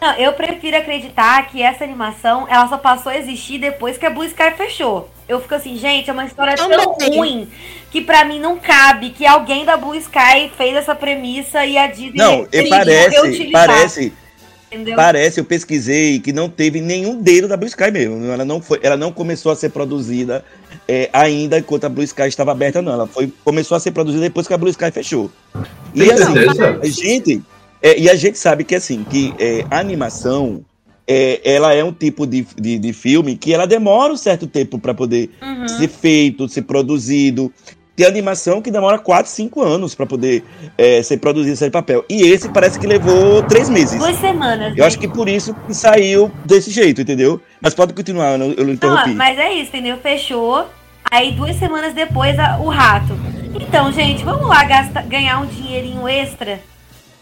[0.00, 4.10] Não, eu prefiro acreditar que essa animação ela só passou a existir depois que a
[4.10, 5.08] Blue Sky fechou.
[5.28, 7.16] Eu fico assim, gente, é uma história tão Também.
[7.16, 7.48] ruim
[7.90, 11.86] que pra mim não cabe que alguém da Blue Sky fez essa premissa e a
[11.86, 14.12] Disney Não, e parece, parece,
[14.70, 14.96] entendeu?
[14.96, 18.24] parece, eu pesquisei que não teve nenhum dedo da Blue Sky mesmo.
[18.26, 20.44] Ela não foi, ela não começou a ser produzida
[20.86, 22.92] é, ainda enquanto a Blue Sky estava aberta, não.
[22.92, 25.30] Ela foi, começou a ser produzida depois que a Blue Sky fechou.
[25.94, 26.34] E assim,
[26.82, 27.42] a gente,
[27.80, 30.64] é, e a gente sabe que assim, que é, a animação,
[31.06, 34.78] é, ela é um tipo de, de, de filme que ela demora um certo tempo
[34.78, 35.68] para poder Uhum.
[35.68, 37.52] ser feito, ser produzido.
[37.96, 40.42] Tem animação que demora 4, 5 anos para poder
[40.76, 42.04] é, ser produzido, sair de papel.
[42.08, 43.98] E esse parece que levou 3 meses.
[43.98, 44.76] Duas semanas.
[44.76, 47.40] Eu acho que por isso que saiu desse jeito, entendeu?
[47.60, 49.10] Mas pode continuar, eu não, eu não interrompi.
[49.10, 49.96] Não, mas é isso, entendeu?
[49.98, 50.66] Fechou.
[51.08, 53.16] Aí duas semanas depois a- o rato.
[53.60, 56.58] Então, gente, vamos lá gastar, ganhar um dinheirinho extra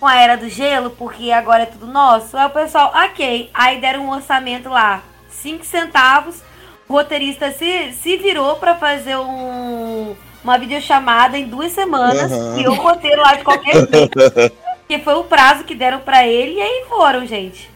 [0.02, 2.36] com a Era do Gelo, porque agora é tudo nosso.
[2.36, 3.48] Aí o pessoal, ok.
[3.54, 6.42] Aí deram um orçamento lá, 5 centavos.
[6.88, 12.32] O roteirista se, se virou pra fazer um, uma videochamada em duas semanas.
[12.32, 12.54] Aham.
[12.56, 14.18] Criou o roteiro lá de qualquer jeito.
[14.88, 16.54] que foi o prazo que deram pra ele.
[16.56, 17.70] E aí foram, gente.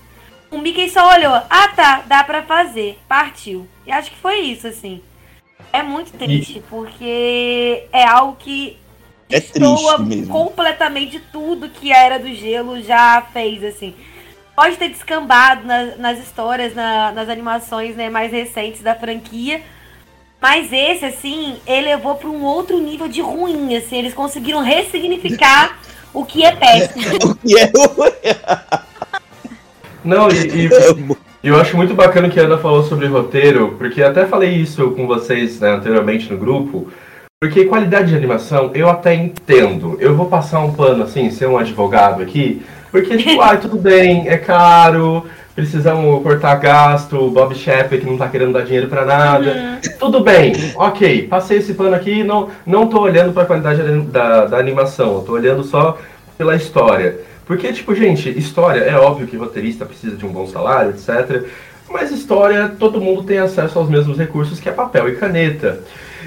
[0.50, 3.68] O Mickey só olhou, ah tá, dá pra fazer, partiu.
[3.86, 5.00] E acho que foi isso, assim.
[5.72, 8.76] É muito triste, porque é algo que
[9.30, 10.32] É triste mesmo.
[10.32, 13.94] completamente tudo que a Era do Gelo já fez, assim.
[14.54, 19.60] Pode ter descambado nas, nas histórias, na- nas animações né, mais recentes da franquia.
[20.40, 23.96] Mas esse, assim, ele levou pra um outro nível de ruim, assim.
[23.98, 25.78] Eles conseguiram ressignificar
[26.14, 27.04] o que é péssimo.
[27.26, 29.26] O que é o-
[30.04, 30.68] Não, e,
[31.42, 34.90] e eu acho muito bacana que a Ana falou sobre roteiro, porque até falei isso
[34.92, 36.88] com vocês né, anteriormente no grupo.
[37.38, 39.99] Porque qualidade de animação eu até entendo.
[40.01, 44.27] Eu vou passar um pano assim, ser um advogado aqui, porque tipo, ai, tudo bem,
[44.27, 49.79] é caro, precisamos cortar gasto, o Bob Shepard não tá querendo dar dinheiro pra nada.
[49.99, 54.57] Tudo bem, ok, passei esse pano aqui, não, não tô olhando pra qualidade da, da
[54.57, 55.99] animação, eu tô olhando só
[56.38, 57.20] pela história.
[57.44, 61.45] Porque, tipo, gente, história, é óbvio que roteirista precisa de um bom salário, etc.
[61.91, 65.82] Mas história, todo mundo tem acesso aos mesmos recursos que é papel e caneta.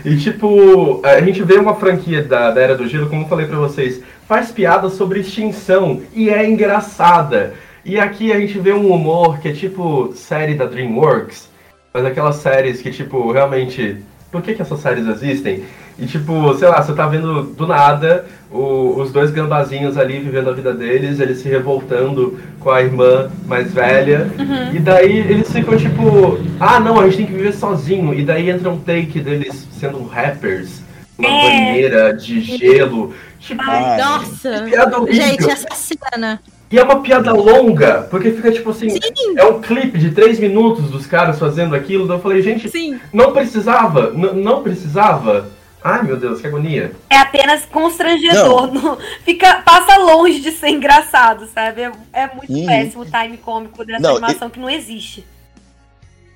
[0.06, 3.46] E, tipo, a gente vê uma franquia da, da Era do Gelo, como eu falei
[3.46, 7.54] pra vocês, faz piada sobre extinção e é engraçada.
[7.84, 11.50] E aqui a gente vê um humor que é tipo série da DreamWorks,
[11.94, 13.98] mas aquelas séries que, tipo, realmente,
[14.32, 15.64] por que, que essas séries existem?
[16.02, 20.50] E, tipo, sei lá, você tá vendo do nada o- os dois gambazinhos ali vivendo
[20.50, 24.28] a vida deles, eles se revoltando com a irmã mais velha.
[24.74, 28.14] E daí eles ficam tipo, ah não, a gente tem que viver sozinho.
[28.14, 30.82] E daí entra um take deles sendo rappers,
[31.18, 31.32] uma É.
[31.42, 33.14] banheira de gelo.
[33.40, 34.66] Tipo, Ai, nossa.
[35.12, 36.40] Gente, essa cena.
[36.72, 39.00] E é uma piada longa, porque fica tipo assim, Sim,
[39.38, 42.08] é um clipe de três minutos dos caras fazendo aquilo.
[42.08, 43.00] Daí eu falei, gente, sim.
[43.12, 45.48] não precisava, não precisava.
[45.84, 46.92] Ai, meu Deus, que agonia.
[47.10, 48.72] É apenas constrangedor.
[48.74, 51.84] Não, fica, passa longe de ser engraçado, sabe?
[51.84, 52.66] É, é muito Uhum.
[52.66, 55.26] péssimo o time cômico dessa Não, animação que não existe.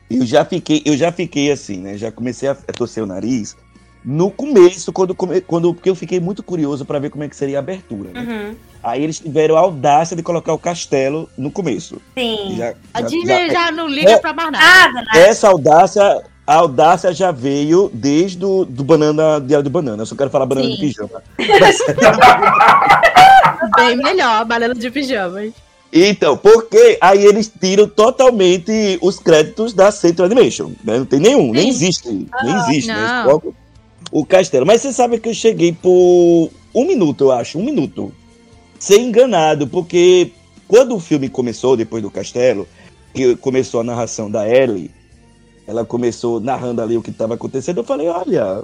[0.10, 1.98] Eu já fiquei, eu já fiquei assim, né?
[1.98, 3.56] Já comecei a, a torcer o nariz
[4.06, 7.58] no começo, quando, quando porque eu fiquei muito curioso para ver como é que seria
[7.58, 8.12] a abertura.
[8.12, 8.20] né?
[8.22, 8.56] Uhum.
[8.84, 12.02] Aí eles tiveram a audácia de colocar o castelo no começo.
[12.18, 12.56] Sim.
[12.58, 14.18] Já- A já- Disney já- já não liga É.
[14.18, 15.04] pra mais nada.
[15.16, 20.04] essa audácia, a audácia já veio desde o do banana, diário do banana.
[20.04, 20.76] Eu só quero falar banana Sim.
[20.76, 21.24] de pijama.
[23.78, 25.54] Bem melhor, banana de pijamas.
[25.92, 30.72] Então, porque aí eles tiram totalmente os créditos da Central Animation.
[30.84, 30.98] né?
[30.98, 31.70] Não tem nenhum, nem Sim.
[31.70, 32.10] existe.
[32.10, 32.98] nem existe, né?
[32.98, 33.24] Eles não.
[33.24, 33.54] colocam
[34.12, 34.66] o castelo.
[34.66, 38.12] Mas você sabe que eu cheguei por um minuto, eu acho, um minuto.
[38.80, 40.32] Ser enganado, porque
[40.68, 42.68] quando o filme começou, depois do castelo,
[43.14, 44.92] que começou a narração da Ellie,
[45.68, 48.64] ela começou narrando ali o que estava acontecendo, eu falei, olha,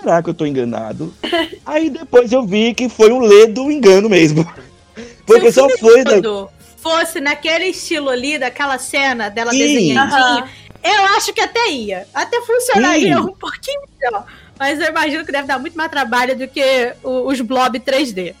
[0.00, 1.12] será que eu tô enganado?
[1.64, 4.46] Aí depois eu vi que foi um lê do engano mesmo.
[5.26, 6.04] Porque Se o só filme foi.
[6.04, 9.58] todo fosse naquele estilo ali, daquela cena dela Sim.
[9.58, 10.48] desenhadinha, Aham.
[10.82, 12.06] eu acho que até ia.
[12.14, 13.20] Até funcionaria Sim.
[13.20, 14.24] um pouquinho melhor.
[14.58, 18.34] Mas eu imagino que deve dar muito mais trabalho do que os blob 3D.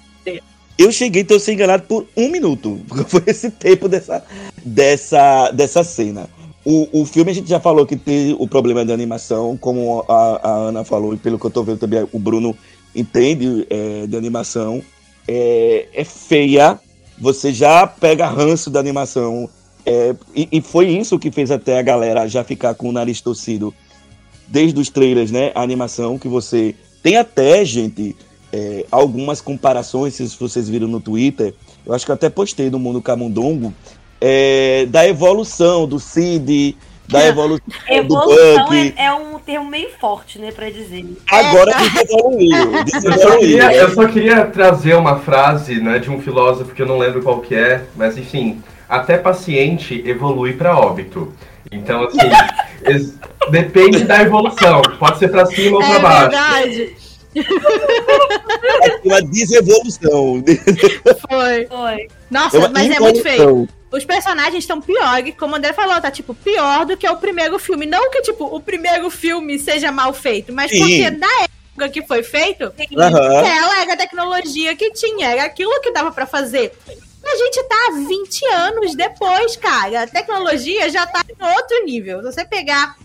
[0.76, 2.80] Eu cheguei a ser enganado por um minuto.
[2.88, 4.24] Porque foi esse tempo dessa,
[4.64, 6.28] dessa, dessa cena.
[6.64, 10.40] O, o filme a gente já falou que tem o problema da animação, como a,
[10.42, 12.56] a Ana falou, e pelo que eu tô vendo também, o Bruno
[12.94, 14.82] entende é, de animação.
[15.26, 16.78] É, é feia,
[17.18, 19.48] você já pega ranço da animação.
[19.86, 23.20] é, e, e foi isso que fez até a galera já ficar com o nariz
[23.20, 23.72] torcido
[24.48, 25.52] desde os trailers, né?
[25.54, 26.74] A animação que você.
[27.02, 28.16] Tem até, gente,
[28.52, 31.54] é, algumas comparações, se vocês viram no Twitter,
[31.86, 33.72] eu acho que eu até postei no Mundo Camundongo,
[34.20, 36.76] é, da evolução do Cid,
[37.08, 37.28] da É.
[37.28, 38.94] evolução do Evolução Buck.
[38.96, 41.06] é, é um termo meio forte, né, pra dizer.
[41.30, 41.88] Agora É.
[41.88, 42.50] desevoluiu.
[42.72, 43.38] Eu só, desevoluiu.
[43.38, 47.22] queria, eu só queria trazer uma frase né, de um filósofo que eu não lembro
[47.22, 51.32] qual que é, mas enfim, até paciente evolui para óbito.
[51.72, 52.18] Então, assim,
[52.88, 53.14] es-
[53.50, 54.80] depende da evolução.
[54.98, 56.20] Pode ser para cima ou para É baixo.
[56.30, 56.96] verdade.
[57.34, 60.42] É uma desevolução.
[61.28, 61.66] Foi.
[61.66, 62.08] Foi.
[62.30, 63.68] Nossa, É mas é muito feio.
[63.90, 67.58] Os personagens estão piores, como o André falou, tá tipo pior do que o primeiro
[67.58, 67.86] filme.
[67.86, 70.78] Não que, tipo, o primeiro filme seja mal feito, mas Sim.
[70.78, 73.38] porque na época que foi feito, Aham.
[73.38, 76.72] aquela era a tecnologia que tinha, era aquilo que dava pra fazer.
[77.24, 80.02] A gente tá 20 anos depois, cara.
[80.02, 82.18] A tecnologia já tá em outro nível.
[82.22, 82.96] Se você pegar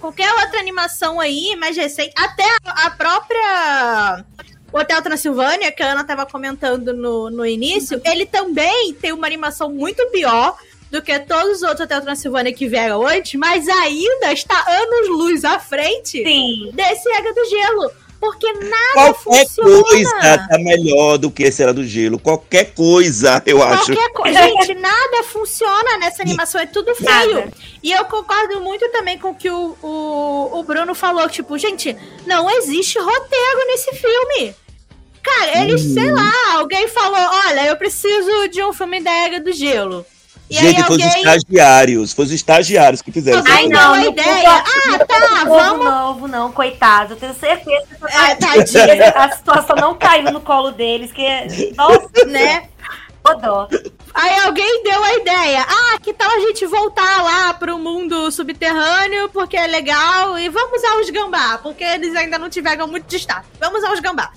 [0.00, 4.39] qualquer outra animação aí, mais recente, até a a
[4.70, 9.26] própria Hotel Transilvânia, que a Ana tava comentando no, no início, ele também tem uma
[9.26, 10.56] animação muito pior
[10.90, 15.58] do que todos os outros Hotel Transilvânia que vieram antes, mas ainda está anos-luz à
[15.58, 16.70] frente Sim.
[16.72, 17.92] desse Era do Gelo.
[18.20, 19.82] Porque nada Qualquer funciona.
[19.82, 22.18] coisa tá melhor do que esse era do gelo.
[22.18, 23.94] Qualquer coisa, eu acho.
[23.94, 24.42] Qualquer coisa.
[24.46, 27.34] Gente, nada funciona nessa animação, é tudo feio.
[27.36, 27.52] Nada.
[27.82, 31.28] E eu concordo muito também com o que o, o, o Bruno falou.
[31.30, 31.96] Tipo, gente,
[32.26, 34.54] não existe roteiro nesse filme.
[35.22, 35.94] Cara, eles, Uhum.
[35.94, 40.04] sei lá, alguém falou: olha, eu preciso de um filme da Era do Gelo.
[40.50, 41.18] E Gente, aí foi os alguém.
[41.22, 42.12] estagiários.
[42.12, 44.48] Foi os estagiários que fizeram Ai, não, a não ideia.
[44.50, 45.84] Ah, tá, vamos.
[45.84, 47.12] novo, não, coitado.
[47.14, 48.04] Eu tenho certeza que
[48.98, 51.24] É, a situação não caiu no colo deles, que.
[51.76, 52.64] Nossa, né?
[54.14, 55.64] Aí alguém deu a ideia.
[55.68, 60.78] Ah, que tal a gente voltar lá pro mundo subterrâneo, porque é legal, e vamos
[60.78, 63.46] usar os gambá, porque eles ainda não tiveram muito destaque.
[63.60, 64.30] Vamos usar os gambá.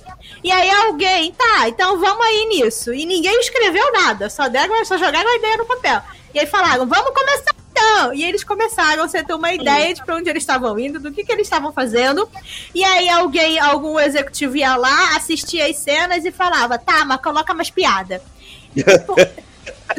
[0.44, 2.94] E aí alguém, tá, então vamos aí nisso.
[2.94, 6.02] E ninguém escreveu nada, só deram, só jogaram a ideia no papel.
[6.34, 8.14] E aí falaram, vamos começar então.
[8.14, 11.24] E eles começaram a ter uma ideia de pra onde eles estavam indo, do que,
[11.24, 12.30] que eles estavam fazendo.
[12.74, 17.54] E aí alguém, algum executivo ia lá, assistia as cenas e falava, tá, mas coloca
[17.54, 18.22] mais piada.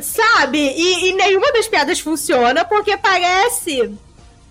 [0.02, 0.58] Sabe?
[0.58, 3.92] E, e nenhuma das piadas funciona porque parece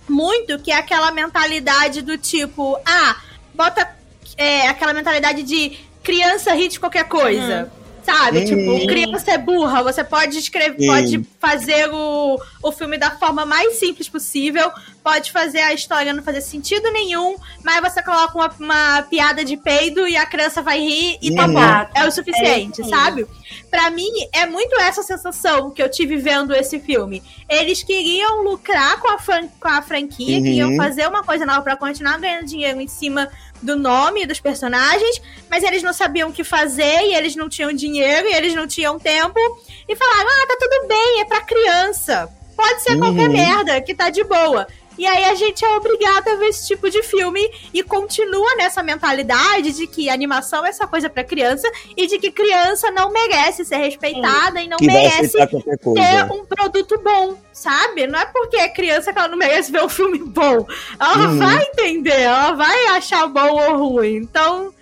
[0.08, 3.18] muito que é aquela mentalidade do tipo, ah,
[3.54, 3.90] bota
[4.38, 7.72] é, aquela mentalidade de criança ri de qualquer coisa.
[8.04, 8.40] Sabe?
[8.40, 8.46] Uhum.
[8.46, 10.88] Tipo, criança é burra, você pode escrever, Sim.
[10.88, 14.70] pode fazer o, o filme da forma mais simples possível,
[15.02, 19.56] pode fazer a história não fazer sentido nenhum, mas você coloca uma, uma piada de
[19.56, 21.60] peido e a criança vai rir e tá bom.
[21.96, 23.26] É o suficiente, É sabe?
[23.70, 27.24] Pra mim, é muito essa sensação que eu tive vendo esse filme.
[27.50, 30.44] Eles queriam lucrar com a, fran- com a franquia, Uhum.
[30.44, 33.30] queriam fazer uma coisa nova pra continuar ganhando dinheiro em cima
[33.64, 37.74] do nome dos personagens, mas eles não sabiam o que fazer e eles não tinham
[37.74, 39.40] dinheiro e eles não tinham tempo
[39.88, 42.30] e falaram: ah, tá tudo bem, é pra criança.
[42.56, 43.34] Pode ser qualquer Uhum.
[43.34, 44.68] merda que tá de boa.
[44.98, 47.42] E aí a gente é obrigado a ver esse tipo de filme
[47.74, 52.32] e continua nessa mentalidade de que animação é essa coisa para criança e de que
[52.32, 54.66] criança não merece ser respeitada Sim.
[54.66, 58.08] e não que merece ter um produto bom, sabe?
[58.08, 60.66] Não é porque é criança que ela não merece ver um filme bom.
[61.00, 61.38] Ela uhum.
[61.40, 64.18] vai entender, ela vai achar bom ou ruim.
[64.18, 64.74] Então,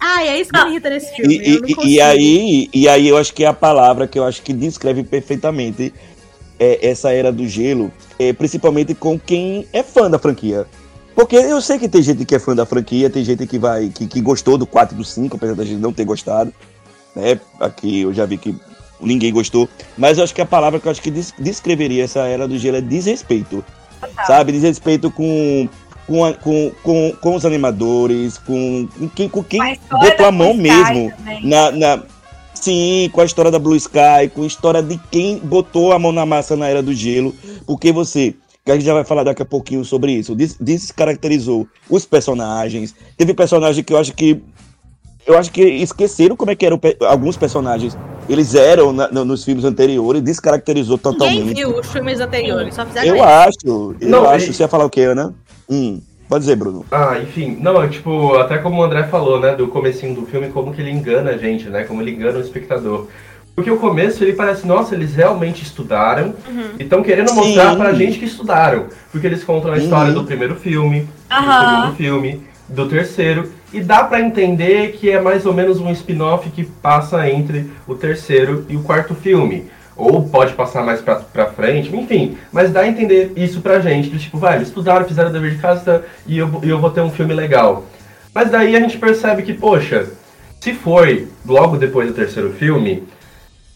[0.00, 1.36] Ai, é isso que me irrita nesse filme.
[1.36, 4.42] E, e, e, aí, e aí eu acho que é a palavra que eu acho
[4.42, 5.92] que descreve perfeitamente
[6.58, 10.66] é, essa era do gelo, é, principalmente com quem é fã da franquia.
[11.14, 13.88] Porque eu sei que tem gente que é fã da franquia, tem gente que vai
[13.88, 16.52] que, que gostou do 4 e do 5, apesar da gente não ter gostado.
[17.14, 17.40] Né?
[17.58, 18.54] Aqui eu já vi que
[19.00, 19.68] ninguém gostou.
[19.96, 22.76] Mas eu acho que a palavra que eu acho que descreveria essa era do gelo
[22.76, 23.64] é desrespeito.
[24.26, 24.52] Sabe?
[24.52, 25.68] Desrespeito com
[26.08, 30.54] com, a, com, com, com os animadores, com, com quem, com quem botou a mão
[30.54, 31.12] mesmo
[31.44, 32.02] na, na.
[32.60, 36.10] Sim, com a história da Blue Sky, com a história de quem botou a mão
[36.10, 37.32] na massa na Era do Gelo,
[37.64, 38.34] porque você,
[38.64, 42.94] que a gente já vai falar daqui a pouquinho sobre isso, descaracterizou os personagens.
[43.16, 44.40] Teve personagem que eu acho que.
[45.24, 47.96] Eu acho que esqueceram como é que eram alguns personagens.
[48.28, 51.38] Eles eram na, nos filmes anteriores, descaracterizou totalmente.
[51.44, 53.24] Ninguém viu os filmes anteriores, só fizeram Eu isso.
[53.24, 54.50] acho, eu Não, acho.
[54.50, 54.54] E...
[54.54, 55.34] Você ia falar o quê, Ana?
[55.68, 56.84] Hum, pode dizer, Bruno.
[56.90, 60.48] Ah, enfim, não, é tipo, até como o André falou, né, do comecinho do filme,
[60.48, 63.06] como que ele engana a gente, né, como ele engana o espectador.
[63.54, 66.76] Porque o começo ele parece, nossa, eles realmente estudaram uhum.
[66.78, 67.76] e estão querendo mostrar Sim.
[67.76, 68.86] pra gente que estudaram.
[69.10, 69.80] Porque eles contam a uhum.
[69.82, 71.44] história do primeiro filme, uhum.
[71.44, 75.90] do segundo filme, do terceiro, e dá para entender que é mais ou menos um
[75.90, 79.66] spin-off que passa entre o terceiro e o quarto filme
[79.98, 82.38] ou pode passar mais pra, pra frente, enfim.
[82.52, 85.50] Mas dá a entender isso pra gente, do tipo, vai, eles estudaram, fizeram o dever
[85.50, 87.84] de casa e eu, eu vou ter um filme legal.
[88.32, 90.08] Mas daí a gente percebe que, poxa,
[90.60, 93.02] se foi logo depois do terceiro filme,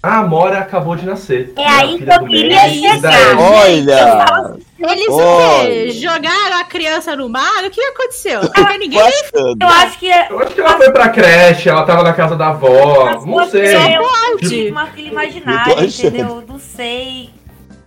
[0.03, 1.53] a Amora acabou de nascer.
[1.57, 3.38] É aí que eu queria chegar.
[3.38, 4.57] Olha!
[4.76, 6.00] Eles oh.
[6.00, 7.64] jogaram a criança no mar?
[7.64, 8.40] O que aconteceu?
[8.40, 8.98] Porque ninguém.
[8.98, 9.07] Eu
[9.68, 10.09] acho que.
[10.09, 13.24] Eu acho que ela foi pra creche, ela tava na casa da avó.
[13.24, 13.76] Não sei.
[13.96, 14.70] Pode.
[14.70, 16.42] Uma filha imaginária, entendeu?
[16.48, 17.30] Não sei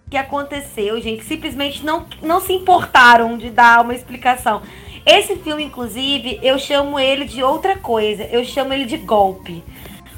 [0.07, 1.25] o que aconteceu, gente.
[1.25, 4.61] Simplesmente não, não se importaram de dar uma explicação.
[5.05, 8.23] Esse filme, inclusive, eu chamo ele de outra coisa.
[8.23, 9.61] Eu chamo ele de golpe.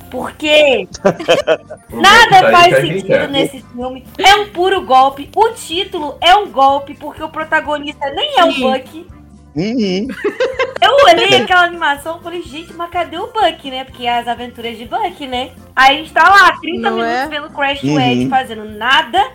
[0.09, 0.87] Porque
[1.89, 4.05] nada faz sentido nesse filme.
[4.17, 5.29] É um puro golpe.
[5.35, 9.07] O título é um golpe, porque o protagonista nem é o Buck.
[9.55, 10.07] Uhum.
[10.79, 13.83] Eu olhei aquela animação e falei, gente, mas cadê o Buck, né?
[13.83, 15.51] Porque é as aventuras de Buck, né?
[15.75, 17.27] Aí a gente tá lá, 30 Não minutos é?
[17.27, 17.95] vendo Crash uhum.
[17.95, 19.31] Wedge fazendo nada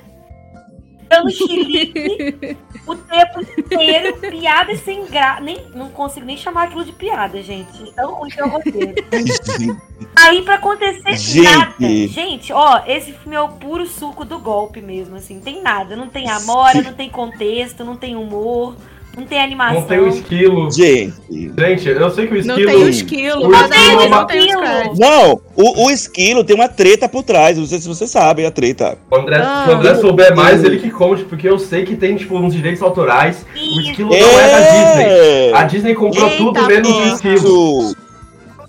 [1.12, 2.56] dando xilique
[2.86, 5.40] o tempo inteiro, piadas sem graça.
[5.40, 7.82] Nem, não consigo nem chamar aquilo de piada, gente.
[7.82, 8.94] Então, ruim que é o roteiro.
[10.16, 11.42] Aí, pra acontecer gente.
[11.42, 11.74] nada.
[12.08, 15.40] Gente, ó, esse filme é o puro suco do golpe mesmo, assim.
[15.40, 15.94] Tem nada.
[15.94, 18.74] Não tem amora, não tem contexto, não tem humor.
[19.16, 19.80] Não tem animação.
[19.80, 20.70] Não tem o esquilo.
[20.70, 21.12] Gente.
[21.30, 22.58] Gente, eu sei que o esquilo.
[22.58, 23.46] Não tem o esquilo.
[23.46, 24.60] O não, esquilo tem, não, tem o
[24.98, 27.58] não o, o esquilo tem uma treta por trás.
[27.58, 28.96] Não sei se vocês sabem a treta.
[29.10, 31.94] O André, ah, se o André souber mais, ele que conte, porque eu sei que
[31.94, 33.44] tem, tipo, uns direitos autorais.
[33.54, 34.20] O esquilo é...
[34.20, 35.52] não é da Disney.
[35.52, 37.94] A Disney comprou Eita, tudo menos o esquilo.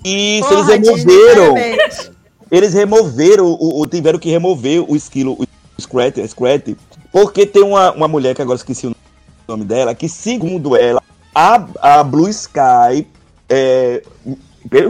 [0.03, 1.55] Isso, Porra, eles removeram.
[2.51, 6.75] Eles removeram, o, o, tiveram que remover o esquilo, o Scrat, Scrat,
[7.11, 9.02] porque tem uma, uma mulher que agora esqueci o nome
[9.65, 11.01] dela, que segundo ela,
[11.33, 13.07] a, a Blue Sky,
[13.49, 14.03] é,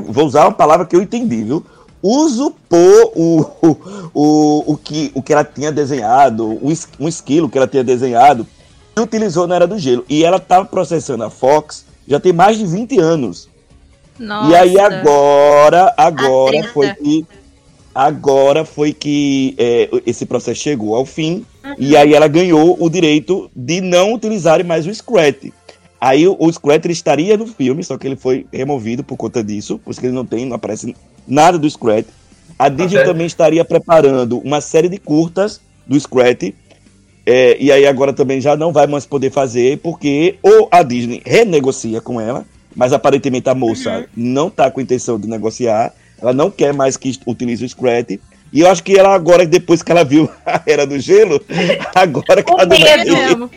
[0.08, 1.66] vou usar uma palavra que eu entendi, viu?
[2.02, 3.78] Usurpou o, o,
[4.14, 6.60] o, o, que, o que ela tinha desenhado,
[7.00, 8.46] um esquilo que ela tinha desenhado,
[8.96, 10.06] e utilizou na Era do Gelo.
[10.08, 13.50] E ela estava processando a Fox já tem mais de 20 anos.
[14.20, 14.52] Nossa.
[14.52, 17.26] E aí agora, agora foi que
[17.96, 21.46] agora foi que é, esse processo chegou ao fim.
[21.78, 25.52] E aí ela ganhou o direito de não utilizar mais o Scrat.
[26.00, 29.80] Aí o, o Scrat estaria no filme, só que ele foi removido por conta disso,
[29.80, 30.96] por isso que ele não tem, não aparece
[31.28, 32.06] nada do Scrat.
[32.60, 33.12] A Disney okay.
[33.12, 36.54] também estaria preparando uma série de curtas do Scrat.
[37.26, 41.22] É, e aí agora também já não vai mais poder fazer, porque ou a Disney
[41.26, 42.46] renegocia com ela,
[42.76, 44.06] mas aparentemente a moça uhum.
[44.16, 48.20] não tá com intenção de negociar, ela não quer mais que utilize o Scrat.
[48.54, 51.44] E eu acho que ela agora, depois que ela viu a Era do Gelo,
[51.96, 53.50] agora que ela não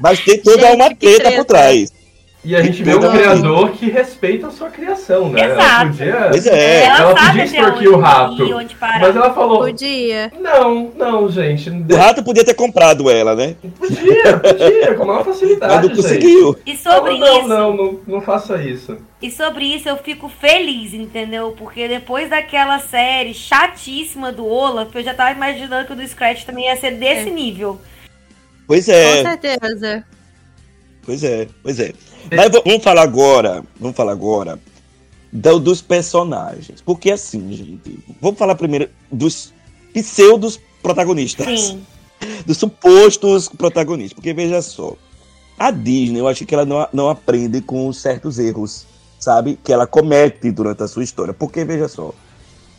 [0.00, 1.92] Mas tem toda Gente, uma treta por trás.
[2.42, 5.44] E a gente vê um criador que respeita a sua criação, né?
[5.44, 5.60] Exato.
[5.60, 6.84] Ela podia, pois é.
[6.84, 8.48] ela, ela podia extorquir o rato.
[9.00, 9.58] Mas ela falou.
[9.58, 10.32] Podia.
[10.40, 11.68] Não, não, gente.
[11.68, 13.56] O rato podia ter comprado ela, né?
[13.78, 15.74] Podia, podia, com maior facilidade.
[15.74, 16.58] Mas não conseguiu.
[16.64, 17.48] E sobre não, isso.
[17.48, 18.96] Não, não, não, não faça isso.
[19.20, 21.54] E sobre isso eu fico feliz, entendeu?
[21.58, 26.44] Porque depois daquela série chatíssima do Olaf, eu já tava imaginando que o do Scratch
[26.44, 27.32] também ia ser desse é.
[27.32, 27.78] nível.
[28.66, 30.04] Pois Com é, certeza.
[31.04, 31.92] pois é, pois é.
[32.34, 34.58] Mas vamos falar agora, vamos falar agora
[35.32, 36.80] do- dos personagens.
[36.80, 39.52] Porque assim, gente, vamos falar primeiro dos
[39.92, 41.60] pseudos protagonistas.
[41.60, 41.82] Sim.
[42.46, 44.14] dos supostos protagonistas.
[44.14, 44.94] Porque veja só,
[45.58, 48.86] a Disney, eu acho que ela não, não aprende com certos erros,
[49.18, 49.58] sabe?
[49.62, 51.32] Que ela comete durante a sua história.
[51.32, 52.12] Porque veja só,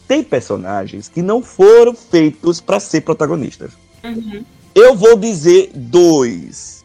[0.07, 3.71] tem personagens que não foram feitos para ser protagonistas.
[4.03, 4.43] Uhum.
[4.75, 6.80] Eu vou dizer dois.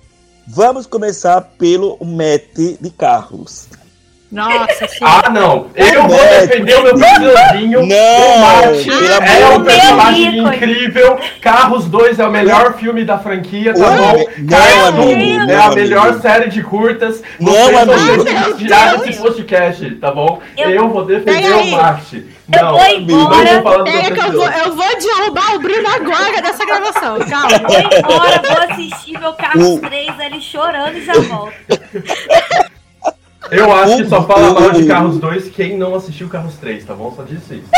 [0.48, 3.66] Vamos começar pelo Matt de Carlos.
[4.30, 4.98] Nossa, sim.
[5.02, 5.68] Ah, não.
[5.74, 6.46] Eu vou Neto.
[6.48, 7.86] defender o meu personaginho.
[7.86, 10.54] Não, o Marte pelo é um personagem Deus.
[10.56, 11.18] incrível.
[11.40, 14.24] Carros 2 é o melhor filme da franquia, tá Não, bom?
[14.38, 15.74] não, amigo, 1 não, é a amigo.
[15.76, 17.22] melhor série de curtas.
[17.38, 18.56] Não, Vocês amigo.
[18.58, 19.02] tirar Deus.
[19.06, 20.40] desse podcast, tá bom?
[20.56, 21.70] Eu- Eu, vou defender o aí.
[21.70, 22.26] Marte.
[22.52, 23.78] Eu Não, vou amigo, embora.
[23.78, 27.18] não Pega que eu vou, eu vou derrubar o Bruno agora dessa gravação.
[27.20, 27.58] Calma.
[27.66, 31.52] Vou embora, vou assistir meu Carros O- 3 ali chorando e já volto.
[33.50, 36.94] Eu acho que só fala mal de Carros 2 quem não assistiu Carros 3, tá
[36.94, 37.12] bom?
[37.14, 37.68] Só disse isso.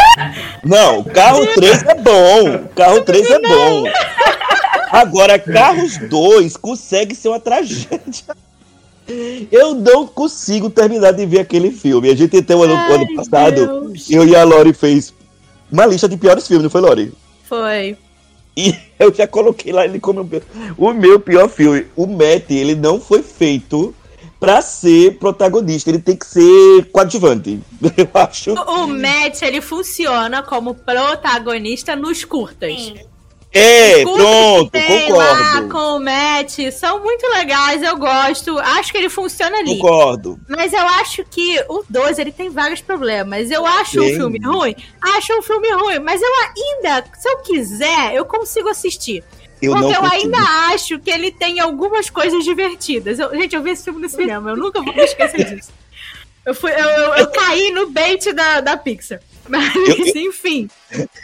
[0.64, 2.68] Não, carro 3 é bom.
[2.74, 3.84] Carro 3 é bom.
[4.90, 8.24] Agora, Carros 2 consegue ser uma tragédia.
[9.50, 12.10] Eu não consigo terminar de ver aquele filme.
[12.10, 14.10] A gente tem o ano, ano passado, Deus.
[14.10, 15.14] eu e a Lori fez
[15.70, 17.12] uma lista de piores filmes, não foi, Lori?
[17.44, 17.96] Foi.
[18.56, 20.28] E eu já coloquei lá ele como
[20.76, 21.86] o meu pior filme.
[21.96, 23.94] O Matt, ele não foi feito
[24.38, 27.60] pra ser protagonista, ele tem que ser coadjuvante.
[27.96, 28.52] Eu acho.
[28.52, 32.72] O Matt, ele funciona como protagonista nos curtas.
[32.72, 32.98] Sim.
[33.50, 35.68] É, curtas pronto, que tem Lá concordo.
[35.70, 38.58] com o Matt são muito legais, eu gosto.
[38.58, 39.78] Acho que ele funciona ali.
[39.78, 40.38] Concordo.
[40.46, 43.50] Mas eu acho que o 2 ele tem vários problemas.
[43.50, 44.12] Eu acho Tem.
[44.12, 48.68] um filme ruim, acho um filme ruim, mas eu ainda, se eu quiser, eu consigo
[48.68, 49.24] assistir.
[49.60, 50.22] Eu porque eu consigo.
[50.36, 50.38] ainda
[50.72, 53.18] acho que ele tem algumas coisas divertidas.
[53.18, 55.70] Eu- gente, eu vi esse filme no cinema, eu nunca vou me esquecer disso.
[56.46, 59.20] Eu, fui, eu, eu- eu caí no bait da, da Pixar.
[59.48, 60.68] Mas, Eu- enfim.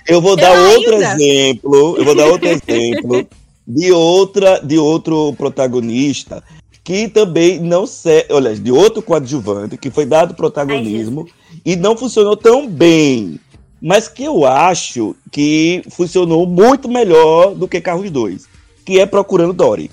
[0.09, 1.15] Eu vou dar outro ainda.
[1.15, 1.97] exemplo.
[1.99, 3.29] Eu vou dar outro exemplo
[3.67, 6.43] de outra, de outro protagonista
[6.83, 11.27] que também não serve, olha, de outro coadjuvante que foi dado protagonismo
[11.65, 13.41] e não funcionou tão bem,
[13.85, 18.47] mas que eu acho que funcionou muito melhor do que Carros 2,
[18.83, 19.91] que é Procurando Dory.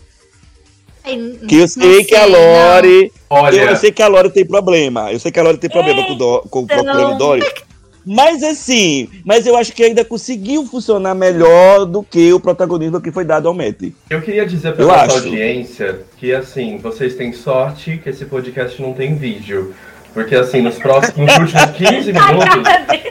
[1.45, 5.11] Que eu sei que a Lore, Olha, eu sei que a Lore tem problema.
[5.11, 6.67] Eu sei que a Lore tem problema com, do, com o.
[6.67, 7.43] Procurando Dory.
[8.03, 13.11] Mas assim, mas eu acho que ainda conseguiu funcionar melhor do que o protagonismo que
[13.11, 13.91] foi dado ao Matt.
[14.09, 15.15] eu queria dizer pra Eu nossa acho.
[15.17, 19.75] audiência que, assim, vocês têm sorte que esse podcast não tem vídeo.
[20.13, 22.63] Porque, assim, nos próximos nos últimos 15 minutos,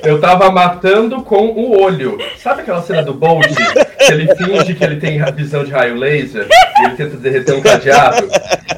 [0.05, 2.19] eu tava matando com o olho.
[2.37, 3.47] Sabe aquela cena do Bolt?
[3.99, 6.47] Que ele finge que ele tem visão de raio laser
[6.81, 8.29] e ele tenta derreter um cadeado?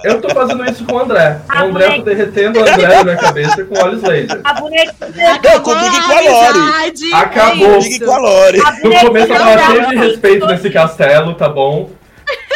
[0.04, 1.38] Eu tô fazendo isso com o André.
[1.38, 2.02] O Ah, André, eu tô moleque.
[2.02, 4.40] derretendo o André na minha cabeça com olhos laser.
[4.44, 5.32] A bonequinha.
[5.34, 7.78] Acabou comigo e a com a amizade, Acabou.
[8.04, 8.60] com a Lore.
[8.60, 10.46] A No começo eu tava não cheio de respeito não.
[10.52, 11.90] nesse castelo, tá bom?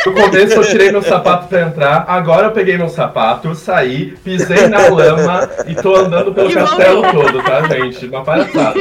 [0.07, 4.68] No começo eu tirei meu sapato pra entrar, agora eu peguei meu sapato, saí, pisei
[4.68, 7.24] na lama e tô andando pelo E castelo voltou.
[7.24, 8.07] todo, tá, gente?
[8.07, 8.78] Uma palhaçada.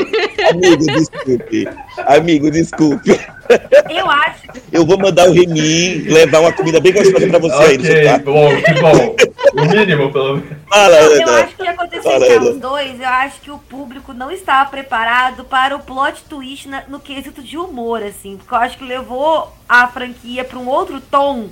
[0.52, 1.68] Amigo, desculpe.
[2.06, 3.20] Amigo, desculpe.
[3.90, 4.42] Eu acho
[4.72, 8.04] Eu vou mandar o Remy levar uma comida bem gostosa pra você aí no ok,
[8.04, 8.18] sofá.
[8.20, 9.16] bom, que bom.
[9.62, 10.58] O mínimo, pelo menos.
[10.68, 11.44] Fala, Eu Ana.
[11.44, 12.54] acho que o que aconteceu Fala, Ana.
[12.54, 17.00] 2, eu acho que o público não estava preparado para o plot twist na- no
[17.00, 18.38] quesito de humor, assim.
[18.38, 21.50] Porque eu acho que levou a franquia para um outro tom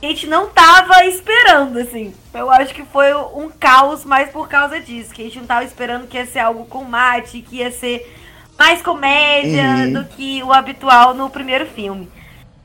[0.00, 2.14] que a gente não tava esperando, assim.
[2.32, 5.12] Eu acho que foi um caos mais por causa disso.
[5.12, 8.15] Que a gente não tava esperando que ia ser algo com mate, que ia ser
[8.58, 9.92] mais comédia Uhum.
[9.92, 12.08] do que o habitual no primeiro filme.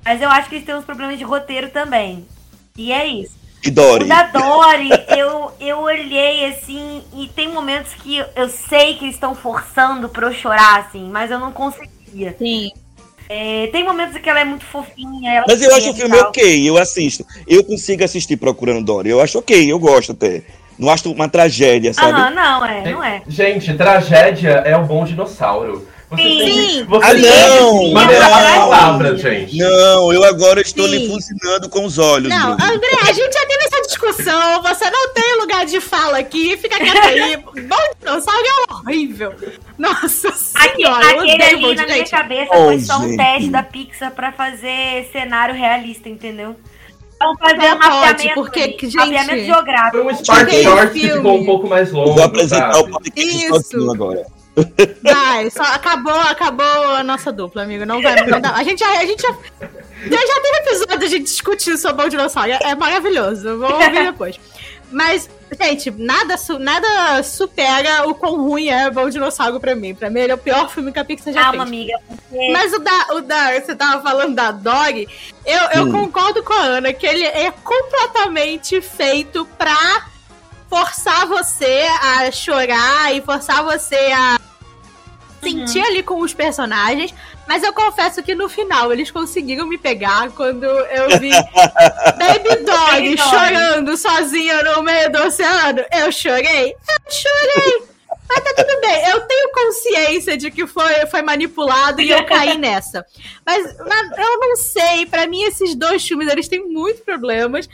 [0.04, 2.26] Mas eu acho que eles têm uns problemas de roteiro também.
[2.78, 3.40] E é isso.
[3.64, 4.06] E Dory.
[4.06, 9.16] O da Dory, eu, eu olhei assim, e tem momentos que eu sei que eles
[9.16, 12.36] estão forçando pra eu chorar, assim, mas eu não conseguia.
[12.40, 12.72] Sim.
[13.30, 15.32] É, tem momentos que ela é muito fofinha.
[15.36, 16.30] Ela Mas eu acho o filme tal.
[16.30, 17.26] ok, eu assisto.
[17.48, 19.10] Eu consigo assistir Procurando Dory.
[19.10, 20.42] Eu acho ok, eu gosto até.
[20.80, 22.12] Não acho uma tragédia, sabe?
[22.20, 23.22] Aham, não, é, não é.
[23.28, 25.88] Gente, tragédia é o bom dinossauro.
[26.10, 26.38] Você Sim.
[26.40, 26.84] tem que, Sim.
[26.90, 27.30] você Ah, tem que
[27.62, 27.92] não!
[27.94, 28.36] maneirar Não.
[28.38, 29.58] as palavras, gente.
[29.58, 30.98] Não, eu agora estou Sim.
[30.98, 32.28] lhe funcionando com os olhos.
[32.28, 32.52] Não.
[32.54, 34.62] André, a gente já teve essa discussão.
[34.62, 36.58] Você não tem lugar de fala aqui.
[36.58, 37.38] Fica quieto aí.
[37.38, 39.34] Bom dinossauro é horrível.
[39.78, 42.12] Nossa Aque- senhora, eu aquele ali Bom na minha gente.
[42.12, 43.18] cabeça Oh, foi só um gente.
[43.18, 46.58] teste da Pixar pra fazer cenário realista, entendeu?
[47.22, 49.92] Vamos fazer Não um pode, mapeamento, porque, ali, gente- mapeamento geográfico.
[50.04, 52.90] Foi um Spark Short que ficou um pouco mais longo, vou apresentar sabe?
[52.90, 53.54] o podcast Isso.
[53.64, 54.26] sozinho agora.
[55.02, 57.86] Vai, só acabou, acabou a nossa dupla, amigo.
[57.86, 58.52] Não vai, não dá.
[58.52, 59.30] A gente, já- a gente já
[60.04, 62.52] Já, já teve episódio de a gente discutir sobre o dinossauro.
[62.52, 63.58] É, é maravilhoso.
[63.60, 64.40] Vou ouvir depois.
[64.92, 65.30] Mas,
[65.60, 69.96] gente, nada, su nada supera o quão ruim é Bom Dinossauro pra mim.
[69.96, 71.70] Pra mim, ele é o pior filme que a Pixar já Calma, fez.
[71.70, 72.00] amiga.
[72.08, 72.52] Porque...
[72.52, 73.54] Mas o da, o da.
[73.60, 75.08] Você tava falando da Dog.
[75.46, 75.92] Eu, eu Hum.
[75.92, 80.06] concordo com a Ana que ele é completamente feito pra
[80.70, 84.40] forçar você a chorar e forçar você a
[85.42, 87.14] sentir ali com os personagens.
[87.52, 93.18] Mas eu confesso que no final eles conseguiram me pegar quando eu vi Baby Dog
[93.18, 95.84] chorando sozinha no meio do oceano.
[95.92, 96.72] Eu chorei.
[96.72, 97.84] Eu chorei.
[98.30, 102.58] Mas tá tudo bem, eu tenho consciência de que foi, foi manipulado e eu caí
[102.58, 103.06] nessa.
[103.46, 107.68] Mas, mas eu não sei, pra mim esses dois filmes eles têm muitos problemas.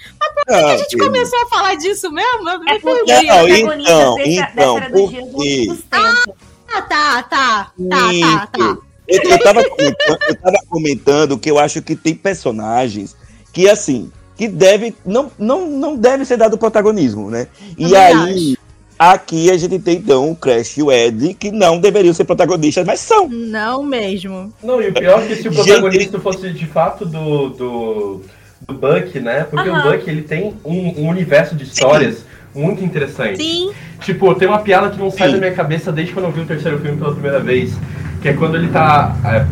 [0.48, 1.06] Não, A gente filho.
[1.06, 2.50] começou a falar disso mesmo?
[2.50, 3.28] Eu me É porque perdi.
[3.28, 5.68] Não, então, dessa, então, dia por quê?
[5.92, 8.87] Ah, tá, tá, tá, tá, tá.
[9.08, 13.16] Eu, eu, tava comentando, eu tava comentando que eu acho que tem personagens
[13.54, 17.48] que, assim, que deve, não, não, não deve ser dado protagonismo, né?
[17.78, 18.58] E Também aí,
[19.00, 22.86] aqui a gente tem, então, o Crash e o Ed, que não deveriam ser protagonistas,
[22.86, 23.28] mas são.
[23.28, 24.54] Não mesmo.
[24.62, 28.22] Não, e o pior é que se o Gente, protagonista fosse de fato do, do,
[28.68, 29.46] do Buck, né?
[29.50, 29.80] Porque Aham.
[29.80, 33.38] o Buck, ele tem um, um universo de histórias muito interessante.
[33.38, 33.72] Sim.
[34.02, 35.34] Tipo, tem uma piada que não sai Sim.
[35.34, 37.74] da minha cabeça desde quando eu vi o terceiro filme pela primeira vez.
[38.22, 39.16] Que é quando ele tá.
[39.26, 39.46] é,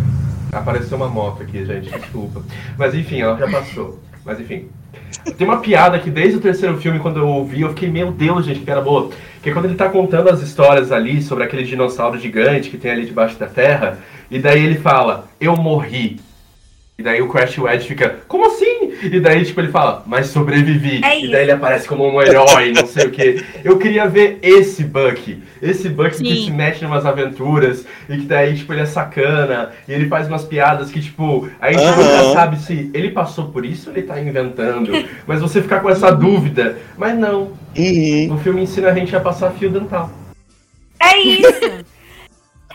[0.56, 2.44] apareceu uma moto aqui, gente, desculpa.
[2.78, 4.00] Mas enfim, ela já passou.
[4.24, 4.68] Mas enfim.
[5.38, 8.46] Tem uma piada que desde o terceiro filme, quando eu ouvi, eu fiquei, meu Deus,
[8.46, 9.10] gente, que piada boa.
[9.42, 12.92] Que é quando ele tá contando as histórias ali sobre aquele dinossauro gigante que tem
[12.92, 13.98] ali debaixo da terra.
[14.30, 16.20] E daí ele fala, eu morri.
[16.98, 18.85] E daí o Crash Wedge fica, como assim?
[19.04, 21.02] E daí, tipo, ele fala, mas sobrevivi.
[21.04, 23.44] É e daí ele aparece como um herói, não sei o quê.
[23.64, 25.42] Eu queria ver esse Buck.
[25.62, 29.72] Esse Buck que se mete em umas aventuras e que daí, tipo, ele é sacana.
[29.88, 32.04] E ele faz umas piadas que, tipo, a gente Aham.
[32.04, 34.92] nunca sabe se ele passou por isso ou ele tá inventando.
[35.26, 36.78] Mas você ficar com essa dúvida.
[36.98, 37.54] Mas não.
[37.78, 38.34] Uhum.
[38.34, 40.10] O filme ensina a gente a passar fio dental.
[41.00, 41.86] É isso.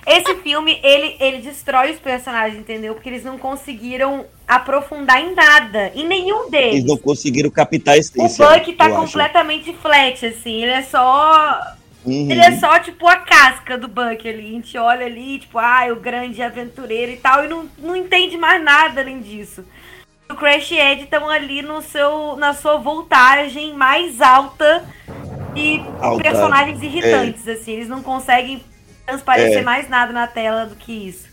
[0.07, 2.95] Esse filme, ele, ele destrói os personagens, entendeu?
[2.95, 5.93] Porque eles não conseguiram aprofundar em nada.
[5.95, 6.75] Em nenhum deles.
[6.77, 8.29] Eles não conseguiram captar a O.
[8.29, 9.05] Buck tá eu acho.
[9.05, 10.63] completamente flat, assim.
[10.63, 11.61] Ele é só.
[12.05, 12.31] Uhum.
[12.31, 14.47] Ele é só, tipo, a casca do Buck ali.
[14.47, 18.37] A gente olha ali, tipo, ah, o grande aventureiro e tal, e não, não entende
[18.39, 19.65] mais nada além disso.
[20.31, 24.85] O Crash e Ed estão ali no seu, na sua voltagem mais alta
[25.57, 27.73] e Alta, personagens irritantes, assim.
[27.73, 28.63] Eles não conseguem
[29.07, 29.63] transparecer É.
[29.63, 31.29] mais nada na tela do que isso.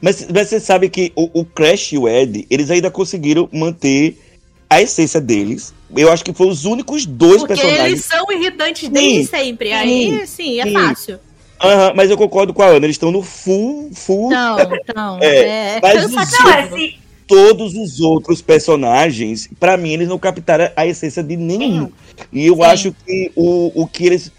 [0.00, 4.18] Mas, mas você sabe que o, o Crash e o Ed, eles ainda conseguiram manter
[4.68, 5.72] a essência deles.
[5.96, 7.86] Eu acho que foram os únicos dois Porque personagens.
[7.86, 9.72] eles são irritantes Sim, desde sempre.
[9.72, 10.72] Aí, sim, é sim.
[10.72, 11.18] fácil.
[11.62, 14.28] Aham, mas eu concordo com a Ana, eles estão no full, full.
[14.30, 14.56] Não,
[14.94, 15.18] não.
[15.22, 16.48] É, É, mas os cansativo.
[16.76, 21.38] Não, é se, Todos os outros personagens, pra mim, eles não captaram a essência de
[21.38, 21.90] nenhum.
[22.30, 22.62] E eu Sim.
[22.64, 24.30] acho que o, o que eles.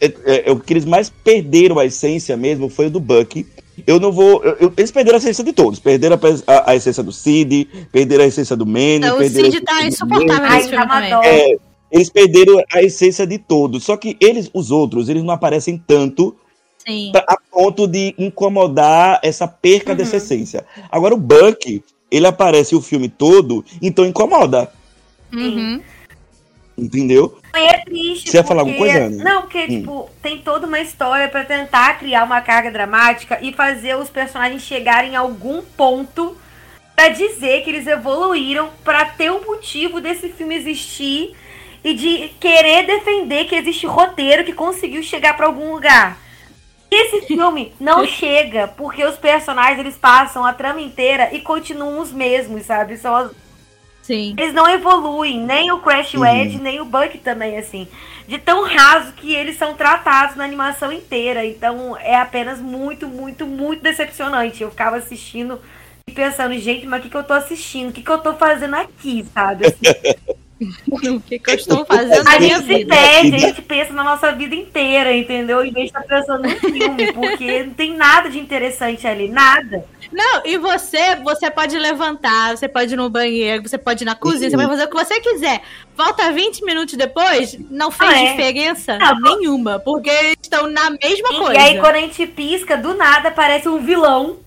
[0.00, 3.46] É, é, o que eles mais perderam a essência mesmo foi o do Buck.
[3.86, 4.42] Eu não vou.
[4.42, 5.78] eu- eles perderam a essência de todos.
[5.78, 8.96] Perderam a, a- a essência do Cid, perderam a essência do Manny.
[8.96, 11.12] Então, o Cid tá insuportável nesse filme tá também.
[11.28, 11.56] É,
[11.92, 13.84] eles perderam a essência de todos.
[13.84, 16.34] Só que eles, os outros, eles não aparecem tanto
[16.86, 17.10] Sim.
[17.12, 19.96] pra- a ponto de incomodar essa perca Uhum.
[19.96, 20.64] dessa essência.
[20.90, 24.70] Agora o Buck, ele aparece o filme todo, então incomoda.
[25.32, 25.80] Uhum.
[26.76, 27.38] Entendeu?
[27.54, 28.30] E é triste.
[28.30, 29.24] Você ia falar alguma coisa, Ana?
[29.24, 29.66] Não, porque, Hum.
[29.68, 34.62] tipo, tem toda uma história pra tentar criar uma carga dramática e fazer os personagens
[34.62, 36.36] chegarem em algum ponto
[36.94, 41.34] pra dizer que eles evoluíram pra ter um motivo desse filme existir
[41.82, 46.18] e de querer defender que existe roteiro que conseguiu chegar pra algum lugar.
[46.90, 52.00] E esse filme não chega porque os personagens eles passam a trama inteira e continuam
[52.00, 52.96] os mesmos, sabe?
[52.98, 53.30] São as
[54.06, 54.34] Sim.
[54.38, 56.20] eles não evoluem, nem o Crash Uhum.
[56.20, 57.88] Wedge, nem o Buck também, assim.
[58.28, 61.44] De tão raso que eles são tratados na animação inteira.
[61.44, 64.62] Então é apenas muito, muito, muito decepcionante.
[64.62, 65.60] Eu ficava assistindo
[66.08, 67.90] e pensando, gente, mas o que, que eu tô assistindo?
[67.90, 69.66] O que, que eu tô fazendo aqui, sabe?
[69.66, 69.76] Assim,
[70.90, 74.32] O que, que eu estou fazendo a gente se perde, a gente pensa na nossa
[74.32, 75.62] vida inteira, entendeu?
[75.64, 79.84] Em vez de estar pensando no filme, porque não tem nada de interessante ali, nada.
[80.10, 84.14] Não, e você, você pode levantar, você pode ir no banheiro, você pode ir na
[84.14, 85.60] cozinha, você pode fazer o que você quiser.
[85.94, 88.30] Volta 20 minutos depois, não fez Ah, é?
[88.30, 89.20] diferença Não.
[89.20, 91.54] nenhuma, porque eles estão na mesma E, coisa.
[91.54, 94.38] e aí, quando a gente pisca, do nada aparece um vilão.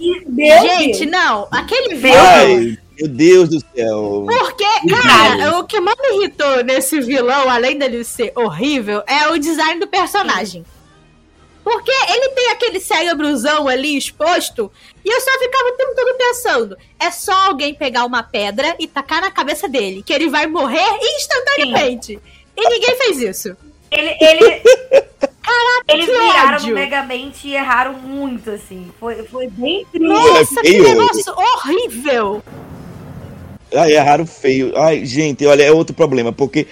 [0.00, 0.14] E,
[0.62, 1.10] Gente, Deus.
[1.12, 2.76] não, aquele vilão.
[3.00, 4.26] Meu Deus do céu.
[4.26, 9.38] Porque, cara, o que mais me irritou nesse vilão, além dele ser horrível, é o
[9.38, 10.64] design do personagem.
[11.64, 14.70] Porque ele tem aquele cérebrozão ali exposto,
[15.04, 18.86] e eu só ficava o tempo todo pensando: é só alguém pegar uma pedra e
[18.86, 22.14] tacar na cabeça dele, que ele vai morrer instantaneamente.
[22.14, 22.20] Sim.
[22.56, 23.56] E ninguém fez isso.
[23.90, 24.62] Ele, ele,
[25.42, 26.68] Caraca, Eles viraram ódio.
[26.68, 28.90] no Megamente e erraram muito, assim.
[29.00, 30.06] Foi, foi bem triste.
[30.06, 32.42] Nossa, que negócio horrível!
[33.74, 34.76] Ai, erraram feio.
[34.76, 36.66] Ai, gente, olha, é outro problema, porque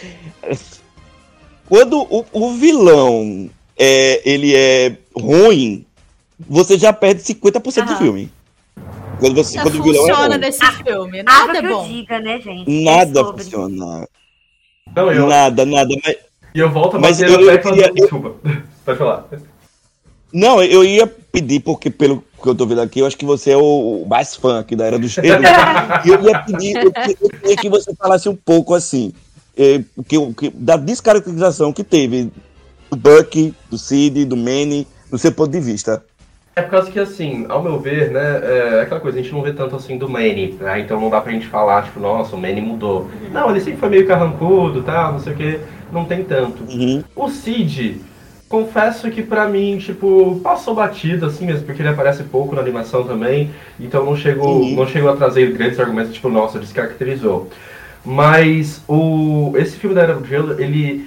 [1.68, 5.84] quando o, o vilão é, ele é ruim,
[6.38, 8.30] você já perde 50% do filme.
[9.20, 10.38] Quando, você, quando o vilão é ruim.
[10.38, 11.22] nesse filme.
[11.22, 11.86] Nada é bom.
[11.86, 12.84] Diga, né, gente?
[12.84, 14.08] Nada é funciona.
[14.94, 15.26] Não, eu...
[15.26, 15.94] Nada, nada.
[16.04, 16.16] Mas...
[16.54, 17.92] E eu volto a mas bater eu, eu queria...
[17.92, 18.34] Desculpa.
[18.84, 19.28] Pode falar.
[20.32, 21.06] Não, eu ia
[21.40, 24.34] pedir, porque pelo que eu tô vendo aqui, eu acho que você é o mais
[24.34, 25.42] fã aqui da Era do Gelo.
[26.04, 29.12] e eu ia pedir, eu, eu queria que você falasse um pouco assim,
[29.56, 32.30] é, que, que, da descaracterização que teve
[32.90, 36.02] do Buck, do Sid, do Manny, do seu ponto de vista.
[36.56, 39.42] É por causa que, assim, ao meu ver, né, é aquela coisa, a gente não
[39.42, 42.40] vê tanto assim do Manny, né, então não dá pra gente falar, tipo, nossa, o
[42.40, 43.08] Manny mudou.
[43.30, 45.60] Não, ele sempre foi meio carrancudo, tal, não sei o que,
[45.92, 46.64] não tem tanto.
[46.64, 47.04] Uhum.
[47.14, 48.00] O Sid,
[48.48, 53.04] confesso que para mim, tipo, passou batido assim mesmo, porque ele aparece pouco na animação
[53.04, 57.50] também, então não chegou, não chegou a trazer grandes argumentos, tipo, nossa, descaracterizou.
[58.04, 61.06] Mas o esse filme da Era do Gelo, ele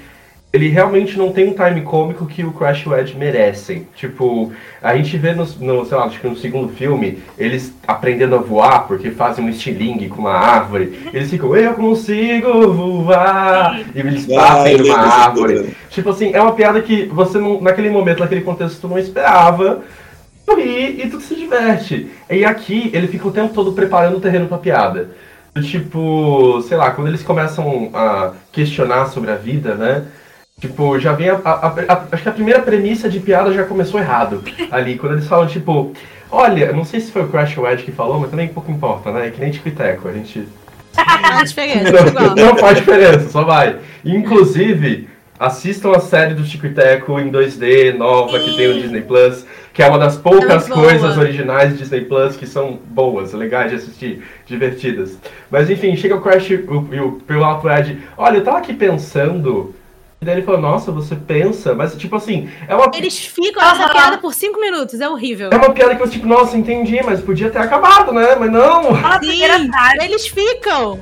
[0.53, 3.87] ele realmente não tem um time cômico que o Crash e o Ed merecem.
[3.95, 8.35] Tipo, a gente vê no, no, sei lá, acho que no segundo filme, eles aprendendo
[8.35, 11.09] a voar porque fazem um estilingue com uma árvore.
[11.13, 13.79] Eles ficam, eu consigo voar!
[13.95, 15.73] E eles batem numa árvore.
[15.89, 19.81] Tipo assim, é uma piada que você não, naquele momento, naquele contexto, tu não esperava.
[20.45, 22.11] Tu ri e tu se diverte.
[22.29, 25.11] E aqui, ele fica o tempo todo preparando o terreno pra piada.
[25.61, 30.05] Tipo, sei lá, quando eles começam a questionar sobre a vida, né?
[30.61, 33.99] Tipo, já vem a, a, a, Acho que a primeira premissa de piada já começou
[33.99, 34.95] errado ali.
[34.95, 35.91] Quando eles falam, tipo,
[36.29, 39.11] olha, não sei se foi o Crash ou Ed que falou, mas também pouco importa,
[39.11, 39.27] né?
[39.27, 40.47] É que nem tipo Teco, a gente.
[40.95, 41.03] Não
[41.33, 43.77] faz diferença, não, não faz diferença, só vai.
[44.05, 45.09] Inclusive,
[45.39, 48.45] assistam a série do Tico e Teco em 2D, nova, Sim.
[48.45, 49.43] que tem no Disney Plus,
[49.73, 53.71] que é uma das poucas é coisas originais do Disney Plus que são boas, legais
[53.71, 55.17] de assistir, divertidas.
[55.49, 58.73] Mas enfim, chega o Crash e o, o, o Alto Ed, olha, eu tava aqui
[58.73, 59.73] pensando
[60.23, 62.91] daí ele falou, nossa, você pensa, mas tipo assim, é uma.
[62.93, 65.49] Eles ficam nessa piada por cinco minutos, é horrível.
[65.51, 68.35] É uma piada que você, tipo, nossa, entendi, mas podia ter acabado, né?
[68.35, 68.93] Mas não.
[69.03, 69.41] Ah, Sim,
[69.99, 70.99] eles ficam.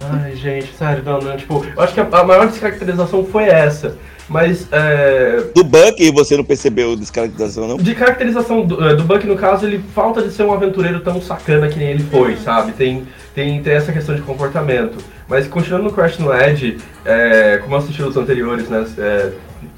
[0.00, 3.96] Ai, gente, sério, não, não, tipo, eu acho que a, a maior descaracterização foi essa.
[4.30, 4.68] Mas.
[4.70, 5.42] É...
[5.54, 7.76] Do Buck você não percebeu descaracterização, não?
[7.76, 11.20] De caracterização do, é, do Buck, no caso, ele falta de ser um aventureiro tão
[11.20, 12.72] sacana que nem ele foi, sabe?
[12.72, 14.98] Tem, tem, tem essa questão de comportamento.
[15.28, 19.32] Mas continuando no Crash no Edge, é, como eu assisti os anteriores, né, é,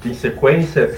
[0.05, 0.97] em sequência,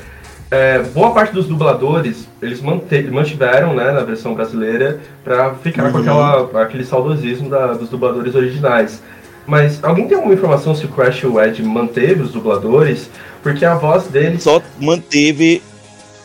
[0.52, 5.92] é, boa parte dos dubladores eles mantiveram né, na versão brasileira para ficar uhum.
[5.92, 9.02] com aquela, aquele saudosismo da, dos dubladores originais.
[9.48, 13.10] Mas alguém tem alguma informação se o Crash e o Ed manteve os dubladores?
[13.44, 14.44] Porque a voz deles.
[14.44, 15.62] Só manteve.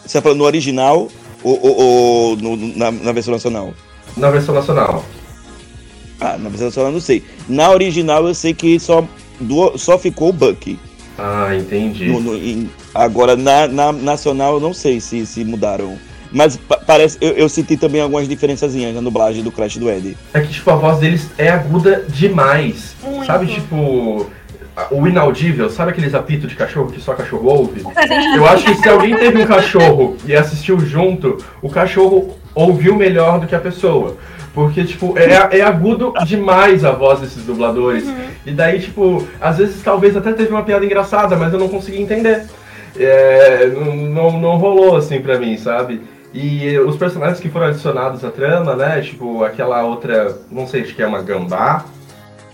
[0.06, 1.08] Você tá falando no original
[1.42, 3.74] ou, ou, ou no, na, na versão nacional?
[4.16, 5.04] Na versão nacional.
[6.18, 7.22] Ah, na versão nacional eu não sei.
[7.48, 9.06] Na original eu sei que só,
[9.38, 10.78] do, só ficou o Bucky.
[11.18, 12.06] Ah, entendi.
[12.06, 15.98] No, no, em, agora, na, na nacional eu não sei se, se mudaram.
[16.32, 20.16] Mas parece, eu, eu, senti também algumas diferenças na dublagem do Crash do Ed.
[20.32, 22.94] É que, tipo, a voz deles é aguda demais.
[23.02, 23.26] Muito.
[23.26, 24.30] Sabe, tipo,
[24.90, 27.82] o inaudível, sabe aqueles apitos de cachorro que só cachorro ouve?
[28.36, 33.40] Eu acho que se alguém teve um cachorro e assistiu junto, o cachorro ouviu melhor
[33.40, 34.16] do que a pessoa.
[34.54, 38.04] Porque, tipo, é, é agudo demais a voz desses dubladores.
[38.04, 38.16] Uhum.
[38.44, 42.02] E daí, tipo, às vezes talvez até teve uma piada engraçada, mas eu não consegui
[42.02, 42.46] entender.
[42.98, 46.02] É, não, não, não rolou assim pra mim, sabe?
[46.32, 49.00] E os personagens que foram adicionados à trama, né?
[49.00, 51.84] Tipo, aquela outra, não sei, acho que é uma gambá,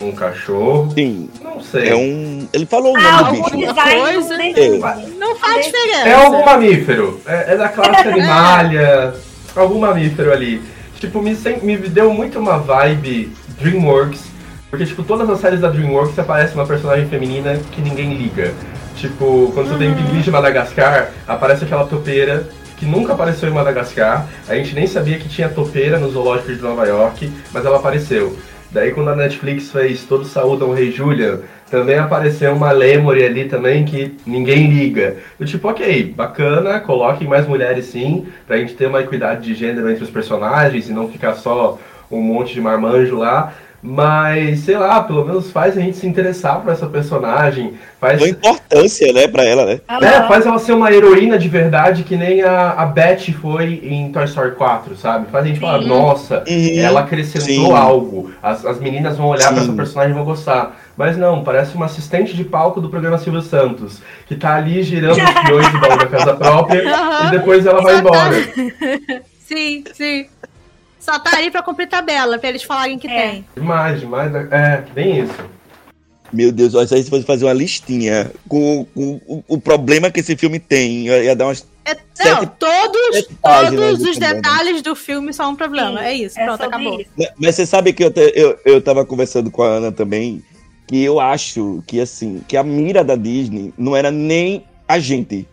[0.00, 0.90] um cachorro.
[0.92, 1.28] Sim.
[1.42, 1.88] Não sei.
[1.88, 2.48] É um.
[2.52, 3.74] Ele falou o nome ah, do bicho.
[3.74, 5.08] Coisa, é.
[5.18, 6.08] Não faz diferença.
[6.08, 7.20] É algum mamífero.
[7.26, 9.14] É, é da classe animalia.
[9.54, 10.62] algum mamífero ali.
[10.98, 14.24] Tipo, me, me deu muito uma vibe DreamWorks,
[14.70, 18.52] porque, tipo, todas as séries da DreamWorks aparece uma personagem feminina que ninguém liga.
[18.96, 19.94] Tipo, quando você tem uhum.
[19.94, 24.26] Pinguim de Madagascar, aparece aquela topeira que nunca apareceu em Madagascar.
[24.48, 28.36] A gente nem sabia que tinha topeira no zoológico de Nova York, mas ela apareceu.
[28.70, 31.40] Daí quando a Netflix fez Todos Saúdam o Rei Julian,
[31.70, 35.16] também apareceu uma Lemory ali também que ninguém liga.
[35.38, 39.90] Eu tipo, ok, bacana, coloquem mais mulheres sim, pra gente ter uma equidade de gênero
[39.90, 41.78] entre os personagens e não ficar só
[42.10, 43.52] um monte de marmanjo lá.
[43.88, 47.74] Mas, sei lá, pelo menos faz a gente se interessar por essa personagem.
[48.00, 49.80] Faz, Deu importância, né, pra ela, né?
[49.88, 54.10] é, faz ela ser uma heroína de verdade, que nem a, a Beth foi em
[54.10, 55.26] Toy Story 4, sabe?
[55.30, 56.78] Faz a gente falar, nossa, Uhum.
[56.80, 57.72] ela acrescentou Sim.
[57.72, 58.32] algo.
[58.42, 59.68] As, as meninas vão olhar pra Sim.
[59.68, 60.76] essa personagem e vão gostar.
[60.96, 65.18] Mas não, parece uma assistente de palco do programa Silvio Santos, que tá ali girando
[65.22, 67.28] os peões do baú da casa própria Aham.
[67.28, 68.34] e depois ela vai tá- embora.
[69.46, 70.26] Sim, sim.
[71.06, 73.30] Só tá ali pra cumprir tabela, pra eles falarem que É.
[73.30, 73.44] tem.
[73.54, 74.34] Demais, demais.
[74.50, 75.34] É, bem isso.
[76.32, 80.10] Meu Deus, olha, se a gente fosse fazer uma listinha com, com o, o problema
[80.10, 81.64] que esse filme tem, ia ia dar umas.
[81.84, 84.34] É, Sete- não, todos, sete todos os problema.
[84.34, 86.00] detalhes do filme são um problema.
[86.00, 87.00] Sim, é isso, é pronto, acabou.
[87.00, 87.10] isso.
[87.16, 90.42] Mas- Mas você sabe que eu, te- eu, eu tava conversando com a Ana também,
[90.88, 95.46] que eu acho que assim, que a mira da Disney não era nem a gente.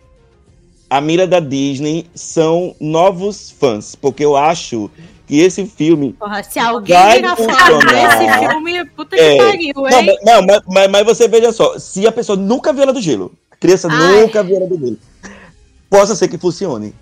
[0.89, 4.89] A mira da Disney são novos fãs, porque eu acho
[5.33, 8.19] que esse filme Porra, se alguém Vai fã funcionar.
[8.19, 9.31] desse filme, puta É.
[9.31, 10.05] que pariu, Não, hein?
[10.05, 13.01] mas, não, mas, mas- mas você veja só, se a pessoa nunca viu ela do
[13.01, 14.21] gelo, a criança Ai.
[14.21, 14.97] nunca viu ela do gelo,
[15.89, 16.93] possa ser que funcione.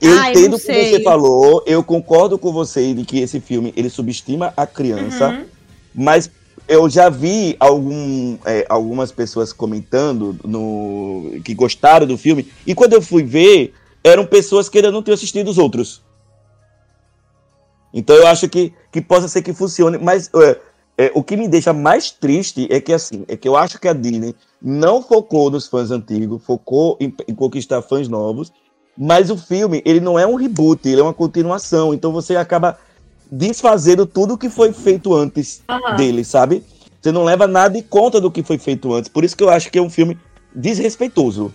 [0.00, 3.72] Eu Ai, entendo o que você falou, eu concordo com você de que esse filme
[3.76, 5.44] ele subestima a criança, Uhum.
[5.92, 6.30] mas
[6.68, 12.92] eu já vi algum, é, algumas pessoas comentando no, que gostaram do filme, e quando
[12.92, 13.74] eu fui ver,
[14.04, 16.00] eram pessoas que ainda não tinham assistido os outros.
[17.92, 20.60] Então eu acho que, que possa ser que funcione, mas é,
[20.96, 23.88] é, o que me deixa mais triste é que assim, é que eu acho que
[23.88, 28.52] a Disney não focou nos fãs antigos, focou em, em conquistar fãs novos,
[28.96, 32.78] mas o filme ele não é um reboot, ele é uma continuação, então você acaba
[33.30, 35.96] desfazendo tudo que foi feito antes Aham.
[35.96, 36.62] dele, sabe?
[37.00, 39.50] Você não leva nada em conta do que foi feito antes, por isso que eu
[39.50, 40.18] acho que é um filme
[40.54, 41.52] desrespeitoso.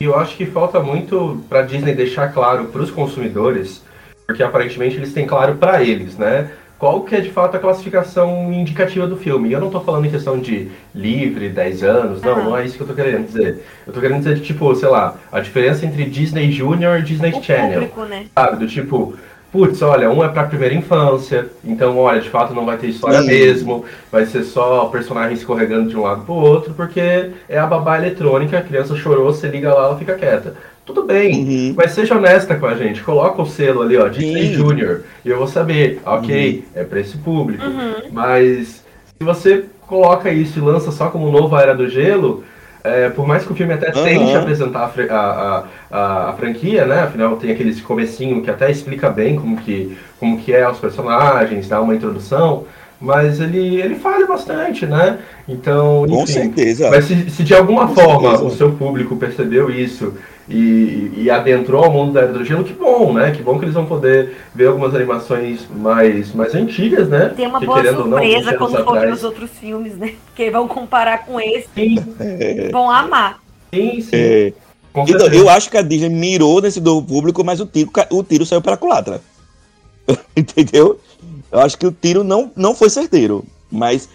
[0.00, 3.82] E eu acho que falta muito pra Disney deixar claro pros consumidores,
[4.26, 6.50] porque aparentemente eles têm claro pra eles, né?
[6.78, 9.48] Qual que é de fato a classificação indicativa do filme?
[9.48, 12.42] E eu não tô falando em questão de livre, 10 anos, não, Aham.
[12.42, 13.62] não é isso que eu tô querendo dizer.
[13.86, 17.30] Eu tô querendo dizer, de, tipo, sei lá, a diferença entre Disney Junior e Disney
[17.30, 17.72] O Channel.
[17.82, 18.26] público, né?
[18.34, 19.14] Sabe, do tipo,
[19.52, 23.20] putz, olha, um é pra primeira infância, então, olha, de fato não vai ter história
[23.20, 23.26] Sim.
[23.26, 27.96] mesmo, vai ser só personagem escorregando de um lado pro outro, porque é a babá
[27.96, 30.54] eletrônica, a criança chorou, você liga lá, ela fica quieta.
[30.84, 31.74] Tudo bem, Uhum.
[31.76, 34.54] mas seja honesta com a gente, coloca o selo ali, ó, Disney Sim.
[34.54, 37.94] Junior, e eu vou saber, ok, é pra esse público, Uhum.
[38.10, 38.82] mas
[39.16, 42.42] se você coloca isso e lança só como novo A Era do Gelo,
[42.82, 44.02] é, por mais que o filme até Aham.
[44.02, 47.02] tente apresentar a, a, a, a- franquia, né?
[47.02, 51.68] Afinal, tem aquele comecinho que até explica bem como que, como que é os personagens,
[51.68, 52.64] dá uma introdução,
[53.00, 55.18] mas ele, ele falha bastante, né?
[55.48, 56.32] Então, Com enfim.
[56.32, 56.90] certeza.
[56.90, 58.44] Mas se, se de alguma Com forma certeza.
[58.44, 60.14] o seu público percebeu isso
[60.48, 63.30] e, e adentrou ao mundo da Era do Gelo, que bom, né?
[63.30, 67.32] Que bom que eles vão poder ver algumas animações mais, mais antigas, né?
[67.36, 69.50] Tem uma Que, boa querendo ou não, 20 surpresa anos quando for ver os outros
[69.50, 70.14] filmes, né?
[70.26, 71.68] Porque vão comparar com esse,
[72.70, 73.40] vão amar.
[73.72, 74.10] sim, sim.
[74.16, 74.52] É,
[75.08, 78.44] Então, eu acho que a Disney mirou nesse novo público, mas o tiro, o tiro
[78.44, 79.20] saiu pela culatra.
[80.36, 80.98] Entendeu?
[81.50, 83.44] Eu acho que o tiro não, não foi certeiro.
[83.70, 84.08] Mas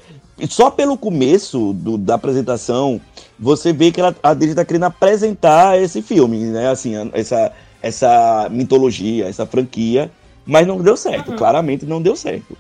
[0.50, 3.02] só pelo começo do- da apresentação,
[3.40, 6.70] você vê que ela, a Disney está querendo apresentar esse filme, né?
[6.70, 10.10] Assim, a- essa, essa mitologia, essa franquia.
[10.46, 11.32] Mas não deu certo.
[11.32, 11.38] Uhum.
[11.38, 12.58] Claramente não deu certo.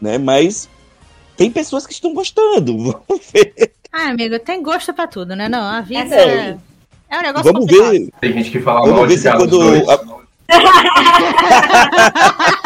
[0.00, 0.18] Né?
[0.18, 0.68] Mas
[1.36, 2.76] tem pessoas que estão gostando.
[3.08, 3.72] Vamos ver.
[3.92, 5.48] Ah, amigo, tem gosto pra tudo, né?
[5.48, 6.20] Não, a vida É.
[6.50, 6.56] é,
[7.08, 7.90] é um negócio Vamos complicado.
[7.92, 8.10] ver.
[8.20, 9.88] Tem gente que fala Vamos mal ver de se quando dois.
[9.88, 10.16] a-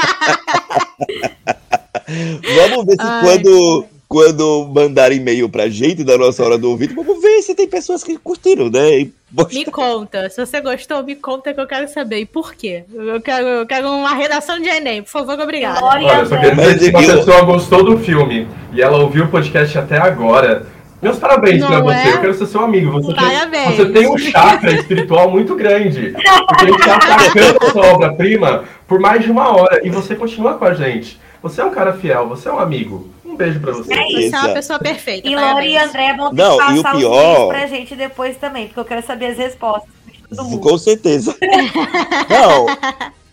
[2.57, 3.21] Vamos ver se Ai.
[3.23, 3.87] quando,
[4.21, 8.03] quando mandar e-mail pra gente da nossa hora do ouvido, vamos ver se tem pessoas
[8.03, 8.99] que curtiram, né?
[9.03, 9.13] E
[9.53, 12.19] Me conta, se você gostou, me conta que eu quero saber.
[12.19, 12.83] E por quê?
[12.93, 15.79] Eu quero, eu quero uma redação de Enem, por favor, obrigada.
[15.79, 18.49] Glória Olha, eu só a queria dizer que se uma eu- pessoa gostou do filme
[18.73, 20.67] e ela ouviu o podcast até agora,
[21.01, 22.09] meus parabéns Não pra você.
[22.09, 22.13] é?
[22.15, 22.91] Eu quero ser seu amigo.
[22.91, 23.77] Você tem, Parabéns.
[23.77, 26.17] você tem um chakra espiritual muito grande.
[26.49, 30.17] Porque a gente tá atacando a sua obra-prima por mais de uma hora e você
[30.17, 31.21] continua com a gente.
[31.43, 33.09] Você é um cara fiel, você é um amigo.
[33.25, 33.93] Um beijo pra você.
[33.95, 35.29] É Você é uma pessoa perfeita.
[35.29, 35.79] E Lori e.
[35.79, 38.81] André vão ter Não, que e o passar os pior- pra gente depois também, porque
[38.81, 39.89] eu quero saber as respostas.
[40.07, 40.61] de todo mundo.
[40.61, 41.35] Com certeza.
[42.29, 42.67] Não.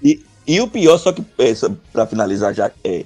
[0.03, 1.53] E, e o pior, só que, é,
[1.91, 3.03] pra finalizar já, é.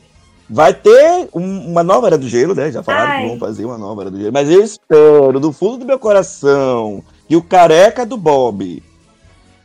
[0.50, 2.70] Vai ter um- uma nova Era do Gelo, né?
[2.72, 3.22] Já falaram Ai.
[3.24, 4.34] que vão fazer uma nova Era do Gelo.
[4.34, 8.84] Mas eu espero, do fundo do meu coração, que o careca do Bob,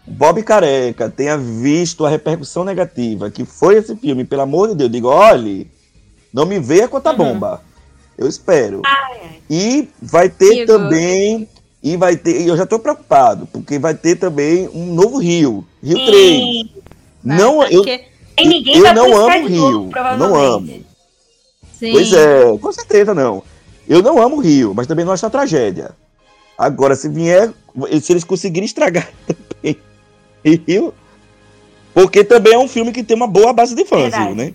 [0.07, 4.25] Bob Careca, tenha visto a repercussão negativa que foi esse filme.
[4.25, 5.69] Pelo amor de Deus, digo, olhe,
[6.33, 7.17] não me veia com a Uhum.
[7.17, 7.61] bomba.
[8.17, 8.83] Eu espero.
[8.87, 9.41] Ai, ai.
[9.51, 11.49] E vai ter também.
[11.83, 12.41] E vai ter.
[12.41, 15.65] e Eu já tô preocupado, porque vai ter também um novo Rio.
[15.83, 16.11] Rio 3.
[16.15, 16.71] Sim.
[17.23, 19.91] Não, eu, eu vai não amo Rio.
[19.91, 20.67] Globo, Não amo.
[21.79, 21.93] Sim.
[21.93, 23.43] Pois é, com certeza não.
[23.89, 25.91] Eu não amo o Rio, mas também não acho a tragédia.
[26.57, 27.53] Agora, se vier,
[28.01, 29.09] se eles conseguirem estragar
[30.55, 30.95] Rio,
[31.93, 34.35] porque também é um filme que tem uma boa base de fãs, Verdade.
[34.35, 34.53] né?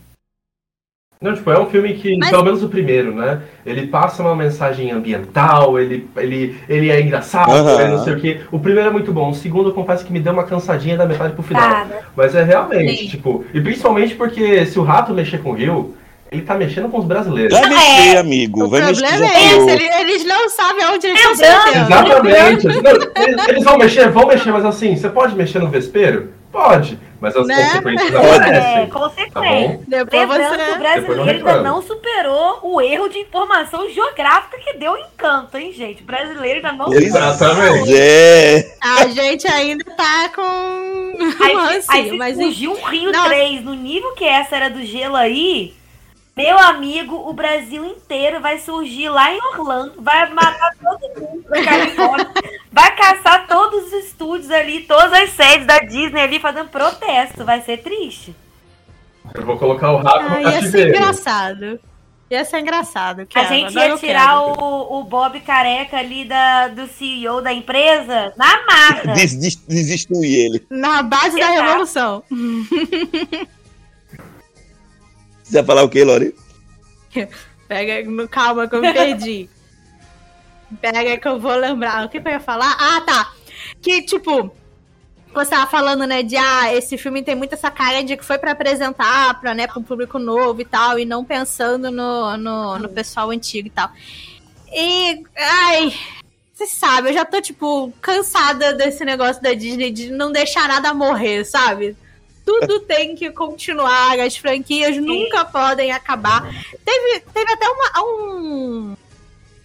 [1.20, 3.44] Não, tipo, é um filme que, Mas- pelo menos o primeiro, né?
[3.64, 8.42] Ele passa uma mensagem ambiental, ele, ele, ele é engraçado, ele não sei o quê.
[8.52, 11.06] O primeiro é muito bom, o segundo eu confesso que me deu uma cansadinha da
[11.06, 11.86] metade pro final.
[12.16, 13.08] Mas é realmente, Sim.
[13.08, 15.96] tipo, e principalmente porque se o rato mexer com o Rio,
[16.32, 17.52] ele tá mexendo com os brasileiros.
[17.60, 18.64] Vai mexer, amigo.
[18.64, 19.02] O vai mexer.
[19.06, 22.30] problema já é esse, ele- eles não sabem aonde eles estão Lembrando- metendo.
[22.32, 22.68] Exatamente.
[22.68, 22.92] Não,
[23.28, 26.34] eles, eles vão mexer, vão mexer, mas assim, você pode mexer no vespeiro?
[26.50, 27.56] Pode, mas as Né?
[27.66, 28.88] consequências É, aparecem.
[28.88, 29.42] Tá consequência.
[29.42, 29.84] bom?
[29.88, 30.58] Depois Lembrando que o você...
[30.58, 35.72] Depois eu brasileiro ainda não superou o erro de informação geográfica que deu encanto, hein,
[35.74, 36.02] gente?
[36.04, 37.94] O brasileiro ainda não Exatamente.
[37.98, 38.74] é.
[38.82, 40.42] A gente ainda tá com
[41.42, 43.30] Aí, rancinho, aí se mas surgiu um Rio Nossa.
[43.30, 45.74] 3 no nível que essa era do gelo aí,
[46.36, 51.64] meu amigo, o Brasil inteiro vai surgir lá em Orlando, vai matar todo mundo da
[51.64, 52.32] Califórnia,
[52.72, 57.44] vai caçar todos os estúdios ali, todas as sedes da Disney ali fazendo protesto.
[57.44, 58.34] Vai ser triste.
[59.36, 60.90] Eu vou colocar o rato ah, no ia ser cativeiro.
[60.90, 61.80] engraçado.
[62.30, 63.28] Ia ser engraçado.
[63.36, 68.66] A gente ia tirar o, o Bob careca ali da, do CEO da empresa na
[68.66, 69.14] marra.
[69.14, 70.66] Des, des, ele.
[70.70, 71.62] Na base da Exato.
[71.62, 72.24] revolução.
[75.52, 76.34] Você vai falar o quê, Lori?
[77.68, 79.50] Pega, calma que eu me perdi.
[80.80, 82.06] Pega que eu vou lembrar.
[82.06, 82.74] O que, eu ia falar?
[82.80, 83.34] Ah, tá.
[83.82, 84.50] Que, tipo,
[85.34, 88.38] você tava falando, né, de ah, esse filme tem muita essa cara de que foi
[88.38, 92.80] pra apresentar pra, né, pra um público novo e tal, e não pensando no, no,
[92.80, 93.92] no pessoal antigo e tal.
[94.74, 95.94] E, ai,
[96.54, 100.94] você sabe, eu já tô, tipo, cansada desse negócio da Disney de não deixar nada
[100.94, 101.98] morrer, sabe?
[102.46, 106.44] Tudo tem que continuar, as franquias nunca podem acabar.
[106.84, 108.96] Teve, teve até uma, um,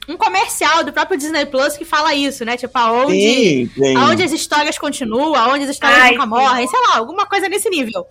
[0.09, 2.57] um comercial do próprio Disney Plus que fala isso, né?
[2.57, 6.29] Tipo, aonde, Sim, aonde as histórias continuam, aonde as histórias Ai, nunca sim.
[6.29, 8.07] morrem, sei lá, alguma coisa nesse nível.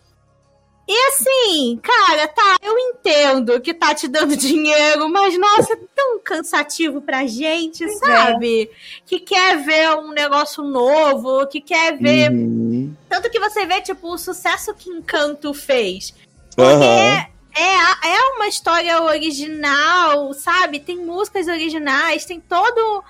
[0.88, 6.20] E assim, cara, tá, eu entendo que tá te dando dinheiro, mas nossa, é tão
[6.20, 7.88] cansativo pra gente, é.
[7.90, 8.70] sabe?
[9.06, 12.30] Que quer ver um negócio novo, que quer ver.
[12.32, 12.94] Uhum.
[13.10, 16.14] Tanto que você vê, tipo, o sucesso que Encanto fez.
[16.58, 16.84] Aham.
[16.84, 20.80] É, é, a- é uma história original, sabe?
[20.80, 23.04] Tem músicas originais, tem todo.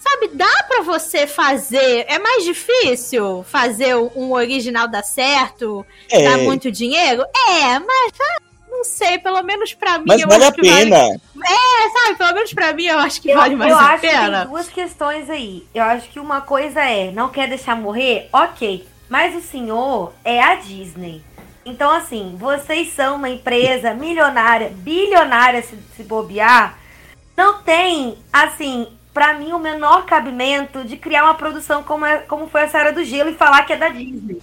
[0.00, 2.06] Sabe, dá pra você fazer.
[2.08, 7.22] É mais difícil fazer um original dar certo, É, dar muito dinheiro?
[7.22, 8.12] É, mas
[8.70, 10.04] não sei, pelo menos pra mim.
[10.08, 11.20] mas eu vale acho a que vale- pena.
[11.92, 14.08] sabe, pelo menos pra mim eu acho que Eu, vale mais eu a acho que
[14.08, 14.44] tem pena.
[14.46, 15.66] duas questões aí.
[15.74, 18.28] Eu acho que uma coisa é, não quer deixar morrer?
[18.32, 18.86] Ok.
[19.08, 21.22] Mas o senhor é a Disney.
[21.66, 26.78] Então, assim, vocês são uma empresa milionária, bilionária se, se bobear.
[27.36, 32.48] Não tem, assim, pra mim, o menor cabimento de criar uma produção como, é, como
[32.48, 34.40] foi essa Era do Gelo e falar que é da Disney.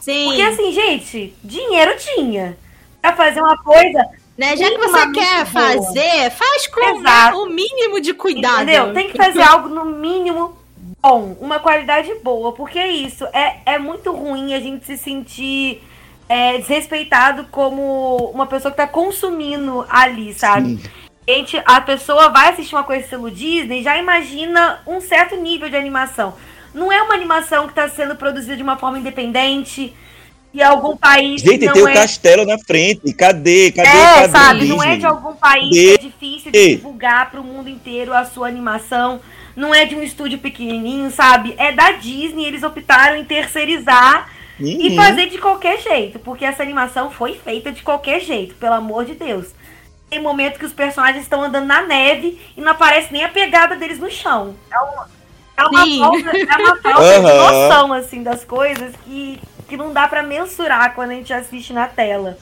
[0.00, 0.26] Sim.
[0.26, 2.56] Porque, assim, gente, dinheiro tinha.
[3.00, 4.04] Pra fazer uma coisa,
[4.36, 5.46] né, já que você quer boa.
[5.46, 7.38] fazer, faz com Exato.
[7.38, 8.62] o mínimo de cuidado.
[8.62, 8.92] Entendeu?
[8.92, 10.54] Tem que fazer algo no mínimo
[11.00, 13.24] bom, uma qualidade boa, porque é isso.
[13.32, 15.82] É, é muito ruim a gente se sentir
[16.28, 20.76] é, desrespeitado como uma pessoa que tá consumindo ali, sabe?
[20.76, 20.90] Sim.
[21.32, 25.70] Gente, a pessoa vai assistir uma coisa estilo Disney e já imagina um certo nível
[25.70, 26.34] de animação.
[26.74, 29.94] Não é uma animação que está sendo produzida de uma forma independente
[30.52, 31.84] e algum país Gente, não tem é...
[31.84, 33.12] o castelo na frente.
[33.12, 33.70] Cadê?
[33.70, 33.88] Cadê?
[33.88, 34.64] É, cadê sabe?
[34.66, 38.24] Não é de algum país que é difícil de divulgar para o mundo inteiro a
[38.24, 39.20] sua animação.
[39.54, 41.54] Não é de um estúdio pequenininho, sabe?
[41.56, 42.44] É da Disney.
[42.44, 44.28] Eles optaram em terceirizar
[44.58, 44.96] e Uhum.
[44.96, 46.18] fazer de qualquer jeito.
[46.18, 49.59] Porque essa animação foi feita de qualquer jeito, pelo amor de Deus.
[50.10, 53.76] Tem momento que os personagens estão andando na neve e não aparece nem a pegada
[53.76, 54.56] deles no chão.
[54.70, 55.08] É uma,
[55.56, 55.98] é uma Sim.
[56.00, 57.68] falta, é uma falta de Aham.
[57.68, 61.86] noção, assim, das coisas que, que não dá pra mensurar quando a gente assiste na
[61.86, 62.36] tela.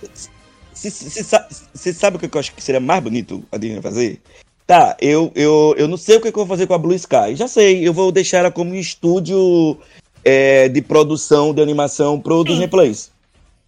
[0.72, 4.22] Você sabe o que eu acho que seria mais bonito a Disney fazer?
[4.66, 7.34] Tá, eu, eu, eu não sei o que, eu vou fazer com a Blue Sky.
[7.34, 9.78] Já sei, eu vou deixar ela como um estúdio
[10.24, 13.10] é, de produção de animação pro Disney Plus.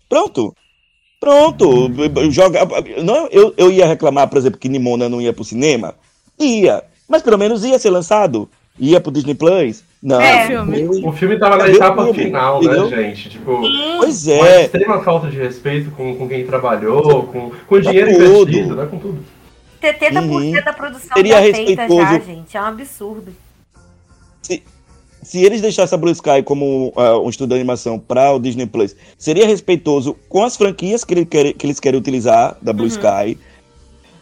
[0.09, 0.55] Pronto.
[1.21, 1.91] Pronto.
[2.31, 2.61] Joga,
[3.05, 5.95] não, eu, eu ia reclamar, por exemplo, que Nimona não ia pro cinema?
[6.39, 6.83] Ia.
[7.07, 8.49] Mas pelo menos ia ser lançado.
[8.79, 9.85] Ia pro Disney Plus?
[10.03, 10.19] Não.
[10.19, 10.47] É.
[10.47, 11.07] Filme.
[11.07, 12.25] O filme tava na etapa filme?
[12.25, 12.89] final, Entendeu?
[12.89, 13.29] né, gente?
[13.29, 13.61] Tipo.
[13.99, 14.65] Pois uma é.
[14.65, 18.51] extrema falta de respeito com, com quem trabalhou, com, com o dinheiro tudo.
[18.51, 18.87] investido, né?
[18.91, 19.23] Com tudo.
[19.83, 20.53] 70% Uhum.
[20.65, 22.27] da produção Seria já feita já, respeitoso.
[22.27, 22.57] gente.
[22.57, 23.33] É um absurdo.
[24.43, 24.63] se
[25.35, 28.97] eles deixassem a Blue Sky como ah, um estúdio de animação para o Disney Plus,
[29.19, 32.89] seria respeitoso com as franquias que, ele quer- que eles querem utilizar da Blue Uhum.
[32.89, 33.39] Sky.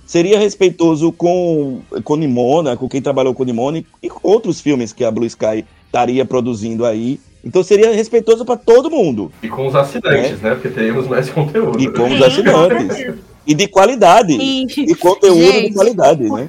[0.06, 5.04] seria respeitoso com, com Nimona, com quem trabalhou com Nimona e com outros filmes que
[5.04, 7.20] a Blue Sky estaria produzindo aí.
[7.44, 9.30] Então seria respeitoso para todo mundo.
[9.42, 10.54] E com os assinantes, né?
[10.54, 11.80] Porque teremos mais conteúdo.
[11.80, 13.14] E com os Sim, assinantes.
[13.46, 14.36] E de qualidade.
[14.36, 14.66] Sim.
[14.82, 15.74] E conteúdo de Gente.
[15.74, 16.48] qualidade, né?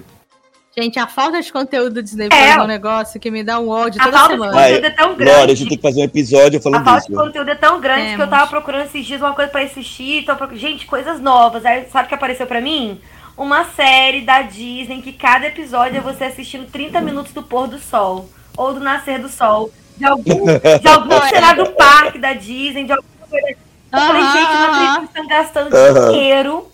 [0.81, 2.29] Gente, a falta de conteúdo do Disney É.
[2.29, 4.89] Plus é um negócio que me dá um ódio A toda falta de conteúdo é
[4.91, 5.31] tão grande.
[5.33, 7.09] Glória, a gente tem que fazer um episódio A falando falta disso.
[7.11, 7.21] de né?
[7.23, 10.23] conteúdo é tão grande que eu tava procurando esses dias uma coisa pra assistir.
[10.25, 11.65] Tô proc- Gente, coisas novas.
[11.65, 13.01] Aí, sabe o que apareceu pra mim?
[13.37, 17.79] Uma série da Disney que cada episódio é você assistindo 30 minutos do pôr do
[17.79, 18.29] sol.
[18.55, 19.71] Ou do nascer do sol.
[19.97, 23.47] De algum, de algum cenário do parque da Disney, de alguma coisa.
[23.91, 26.11] Eu falei, gente, não acredito que estão gastando Aham.
[26.11, 26.67] dinheiro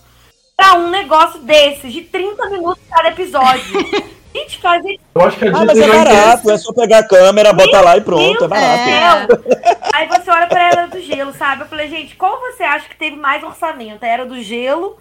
[0.56, 3.64] pra um negócio desses, de 30 minutos cada episódio.
[4.34, 6.73] gente, fazer Eu acho que a Ah, mas Disney é vai ter- barato, é só
[6.73, 8.84] pegar a câmera, botar lá e pronto, é barato.
[8.84, 9.76] céu.
[9.94, 11.64] Aí você olha pra Era do Gelo, sabe?
[11.64, 14.03] Eu falei, gente, qual você acha que teve mais orçamento?
[14.03, 14.98] A Era do Gelo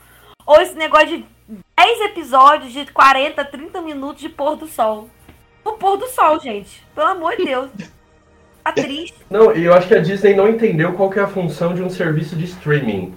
[0.47, 1.25] ou esse negócio de
[1.77, 5.09] 10 episódios de 40, 30 minutos de pôr do sol?
[5.65, 6.83] O pôr do sol, gente.
[6.95, 7.71] Pelo amor de Deus.
[8.63, 9.15] Tá triste.
[9.29, 11.83] Não, e eu acho que a Disney não entendeu qual que é a função de
[11.83, 13.15] um serviço de streaming.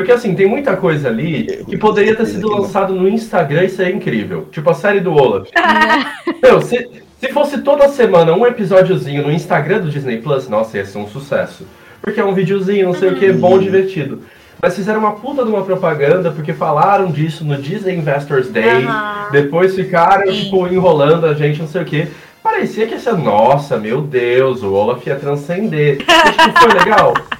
[0.00, 3.94] Porque assim, tem muita coisa ali que poderia ter sido lançado no Instagram e seria
[3.94, 4.48] incrível.
[4.50, 5.46] Tipo a série do Olaf.
[6.42, 10.86] Meu, se, se fosse toda semana um episódiozinho no Instagram do Disney Plus, nossa, ia
[10.86, 11.66] ser um sucesso.
[12.00, 14.22] Porque é um videozinho, não sei o que, bom, divertido.
[14.62, 18.86] Mas fizeram uma puta de uma propaganda porque falaram disso no Disney Investors Day.
[18.86, 19.28] Aham.
[19.32, 22.08] Depois ficaram, tipo, enrolando a gente, não sei o que.
[22.42, 25.98] Parecia que ia ser, nossa, meu Deus, o Olaf ia transcender.
[26.00, 27.12] E, tipo, foi legal?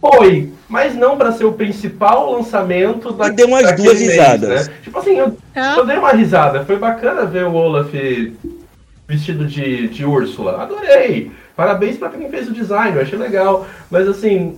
[0.00, 4.66] Foi, mas não pra ser o principal lançamento da E deu umas duas mês, risadas.
[4.68, 4.74] né?
[4.82, 5.74] Tipo assim, eu, Hã?
[5.76, 6.64] eu dei uma risada.
[6.64, 7.92] Foi bacana ver o Olaf
[9.06, 10.62] vestido de, de Úrsula.
[10.62, 11.30] Adorei.
[11.56, 13.66] Parabéns pra quem fez o design, eu achei legal.
[13.90, 14.56] Mas assim,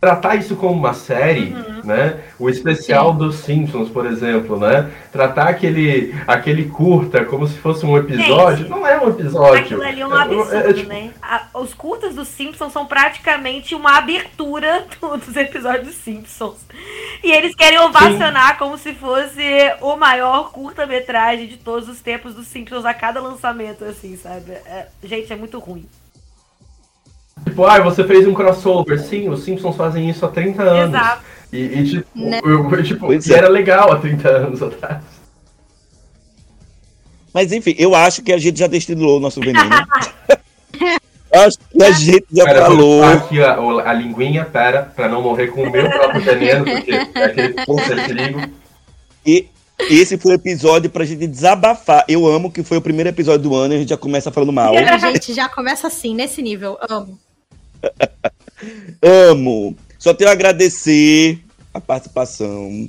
[0.00, 1.82] tratar isso como uma série, Uhum.
[1.84, 2.20] né?
[2.38, 4.90] O especial dos Simpsons, por exemplo, né?
[5.12, 9.58] Tratar aquele, aquele curta como se fosse um episódio, não é um episódio.
[9.62, 11.10] Aquilo ali é um É- é- absurdo, é tipo- né?
[11.20, 16.56] A- os curtas dos Simpsons são praticamente uma abertura do- dos episódios dos Simpsons.
[17.22, 19.42] E eles querem ovacionar como se fosse
[19.82, 24.52] o maior curta-metragem de todos os tempos dos Simpsons a cada lançamento, assim, sabe?
[24.52, 25.84] É- gente, é muito ruim.
[27.60, 28.98] Tipo, ah, você fez um crossover.
[28.98, 30.94] Sim, os Simpsons fazem isso há 30 anos.
[30.94, 31.22] Exato.
[31.52, 32.40] E, e, tipo, Né?
[32.42, 33.32] eu- eu, tipo, e é.
[33.36, 35.02] era legal há 30 anos atrás.
[37.34, 39.58] Mas enfim, eu acho que a gente já destilou o nosso veneno.
[41.32, 43.04] acho que a gente já vou falou.
[43.04, 43.54] aqui a,
[43.90, 47.94] a linguinha, pera, pra não morrer com o meu próprio veneno, porque é aquele ponto
[47.94, 48.40] de perigo.
[49.26, 49.46] E
[49.90, 52.04] esse foi o episódio pra gente desabafar.
[52.08, 54.52] Eu amo que foi o primeiro episódio do ano e a gente já começa falando
[54.52, 54.74] mal.
[54.76, 56.78] A gente já começa assim, nesse nível.
[56.88, 57.18] Amo.
[59.02, 59.76] Amo.
[59.98, 61.40] Só tenho a agradecer
[61.72, 62.88] a participação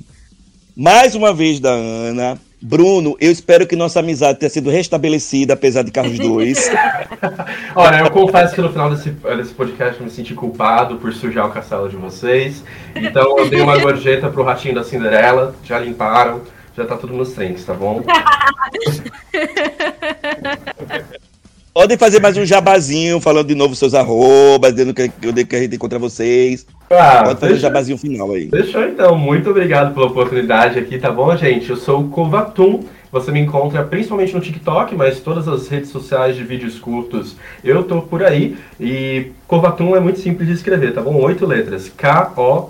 [0.76, 2.38] mais uma vez da Ana.
[2.64, 6.70] Bruno, eu espero que nossa amizade tenha sido restabelecida, apesar de Carlos dois.
[7.74, 11.46] Olha, eu confesso que no final desse, desse podcast eu me senti culpado por sujar
[11.46, 12.62] o castelo de vocês.
[12.94, 16.42] Então eu dei uma gorjeta pro ratinho da Cinderela, já limparam,
[16.76, 18.00] já tá tudo nos trinks, tá bom?
[21.74, 25.74] Podem fazer mais um jabazinho, falando de novo seus arrobas, dizendo que, que, a gente
[25.76, 26.66] encontra vocês.
[26.90, 28.50] Ah, Pode fazer o deixa- jabazinho final aí.
[28.50, 31.70] Fechou então, muito obrigado pela oportunidade aqui, tá bom, gente?
[31.70, 36.36] Eu sou o Kovatum, você me encontra principalmente no TikTok, mas todas as redes sociais
[36.36, 38.54] de vídeos curtos eu tô por aí.
[38.78, 41.14] E Kovatum é muito simples de escrever, tá bom?
[41.22, 42.68] Oito letras: K-O-V-A-T-O-O-N.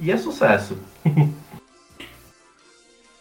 [0.00, 0.76] E é sucesso.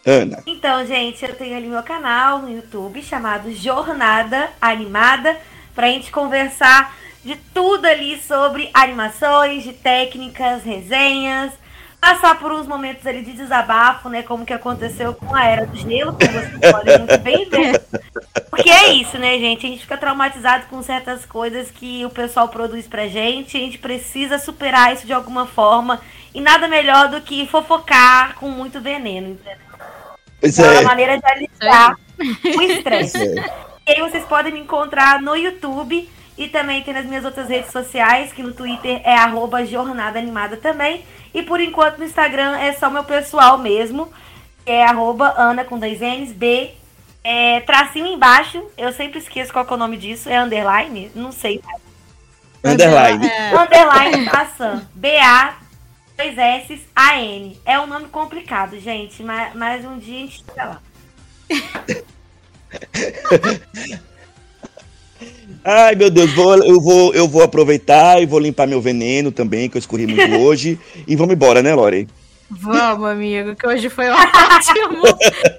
[0.05, 0.43] Ana.
[0.45, 5.37] Então, gente, eu tenho ali meu canal no YouTube chamado Jornada Animada
[5.73, 11.53] pra gente conversar de tudo ali sobre animações, de técnicas, resenhas,
[12.01, 15.77] passar por uns momentos ali de desabafo, né, como que aconteceu com a Era do
[15.77, 17.81] Gelo, como vocês podem muito bem ver.
[18.49, 19.65] Porque é isso, né, gente?
[19.65, 23.77] A gente fica traumatizado com certas coisas que o pessoal produz pra gente, a gente
[23.77, 26.01] precisa superar isso de alguma forma,
[26.35, 29.72] e nada melhor do que fofocar com muito veneno, entendeu?
[30.43, 33.17] Pois É uma maneira de aliviar o estresse.
[33.39, 33.63] é.
[33.87, 37.71] E aí vocês podem me encontrar no YouTube e também tem nas minhas outras redes
[37.71, 41.05] sociais, que no Twitter é arroba Jornada Animada também.
[41.33, 44.11] E por enquanto no Instagram é só meu pessoal mesmo,
[44.65, 46.71] que é arroba Ana com dois N's, B,
[47.23, 51.09] é, tracinho embaixo, eu sempre esqueço qual que é o nome disso, é underline?
[51.15, 51.61] Não sei.
[52.61, 53.25] Underline.
[53.25, 55.53] É, Underline Assan, B-A,
[56.23, 57.57] dois S, A-N.
[57.65, 60.81] É um nome complicado, gente, mas, mas um dia a gente chega lá.
[65.65, 69.69] Ai, meu Deus, vou, eu, vou, eu vou aproveitar e vou limpar meu veneno também,
[69.69, 70.77] que eu escorri muito hoje.
[71.07, 72.07] E vamos embora, né, Lore?
[72.49, 75.03] Vamos, amigo, que hoje foi ótimo.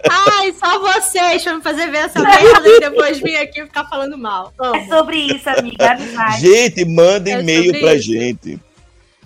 [0.08, 3.84] Ai, só vocês pra me fazer ver essa merda e depois vir aqui e ficar
[3.86, 4.52] falando mal.
[4.58, 4.76] Amo.
[4.76, 5.92] É sobre isso, amiga.
[5.92, 6.40] Amizade.
[6.40, 8.12] Gente, manda É e-mail pra isso.
[8.12, 8.58] gente.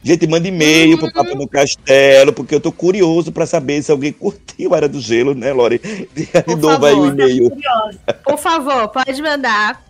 [0.09, 4.11] Gente, manda e-mail pro Papo no Castelo, porque eu tô curioso pra saber se alguém
[4.11, 5.79] curtiu a Era do Gelo, né, Lore?
[6.15, 7.13] De Por novo aí o favor.
[7.13, 7.53] e-mail.
[8.25, 9.85] Por favor, pode mandar.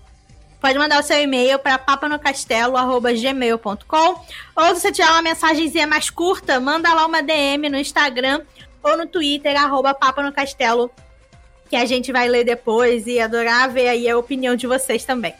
[0.61, 4.21] Pode mandar o seu e-mail para papanocastelo.gmail.com
[4.57, 8.41] ou se você tiver uma mensagenzinha mais curta, manda lá uma DM no Instagram
[8.83, 10.91] ou no Twitter, arroba papanocastelo,
[11.71, 15.33] que a gente vai ler depois e adorar ver aí a opinião de vocês também.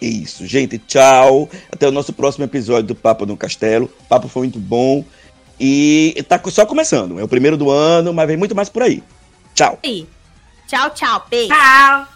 [0.00, 1.48] Isso, gente, tchau.
[1.70, 3.86] Até o nosso próximo episódio do Papo no Castelo.
[3.86, 5.04] O papo foi muito bom.
[5.58, 7.18] E tá só começando.
[7.18, 9.02] É o primeiro do ano, mas vem muito mais por aí.
[9.54, 9.78] Tchau.
[9.82, 10.06] E
[10.66, 11.48] tchau, tchau, beijo.
[11.48, 12.15] Tchau.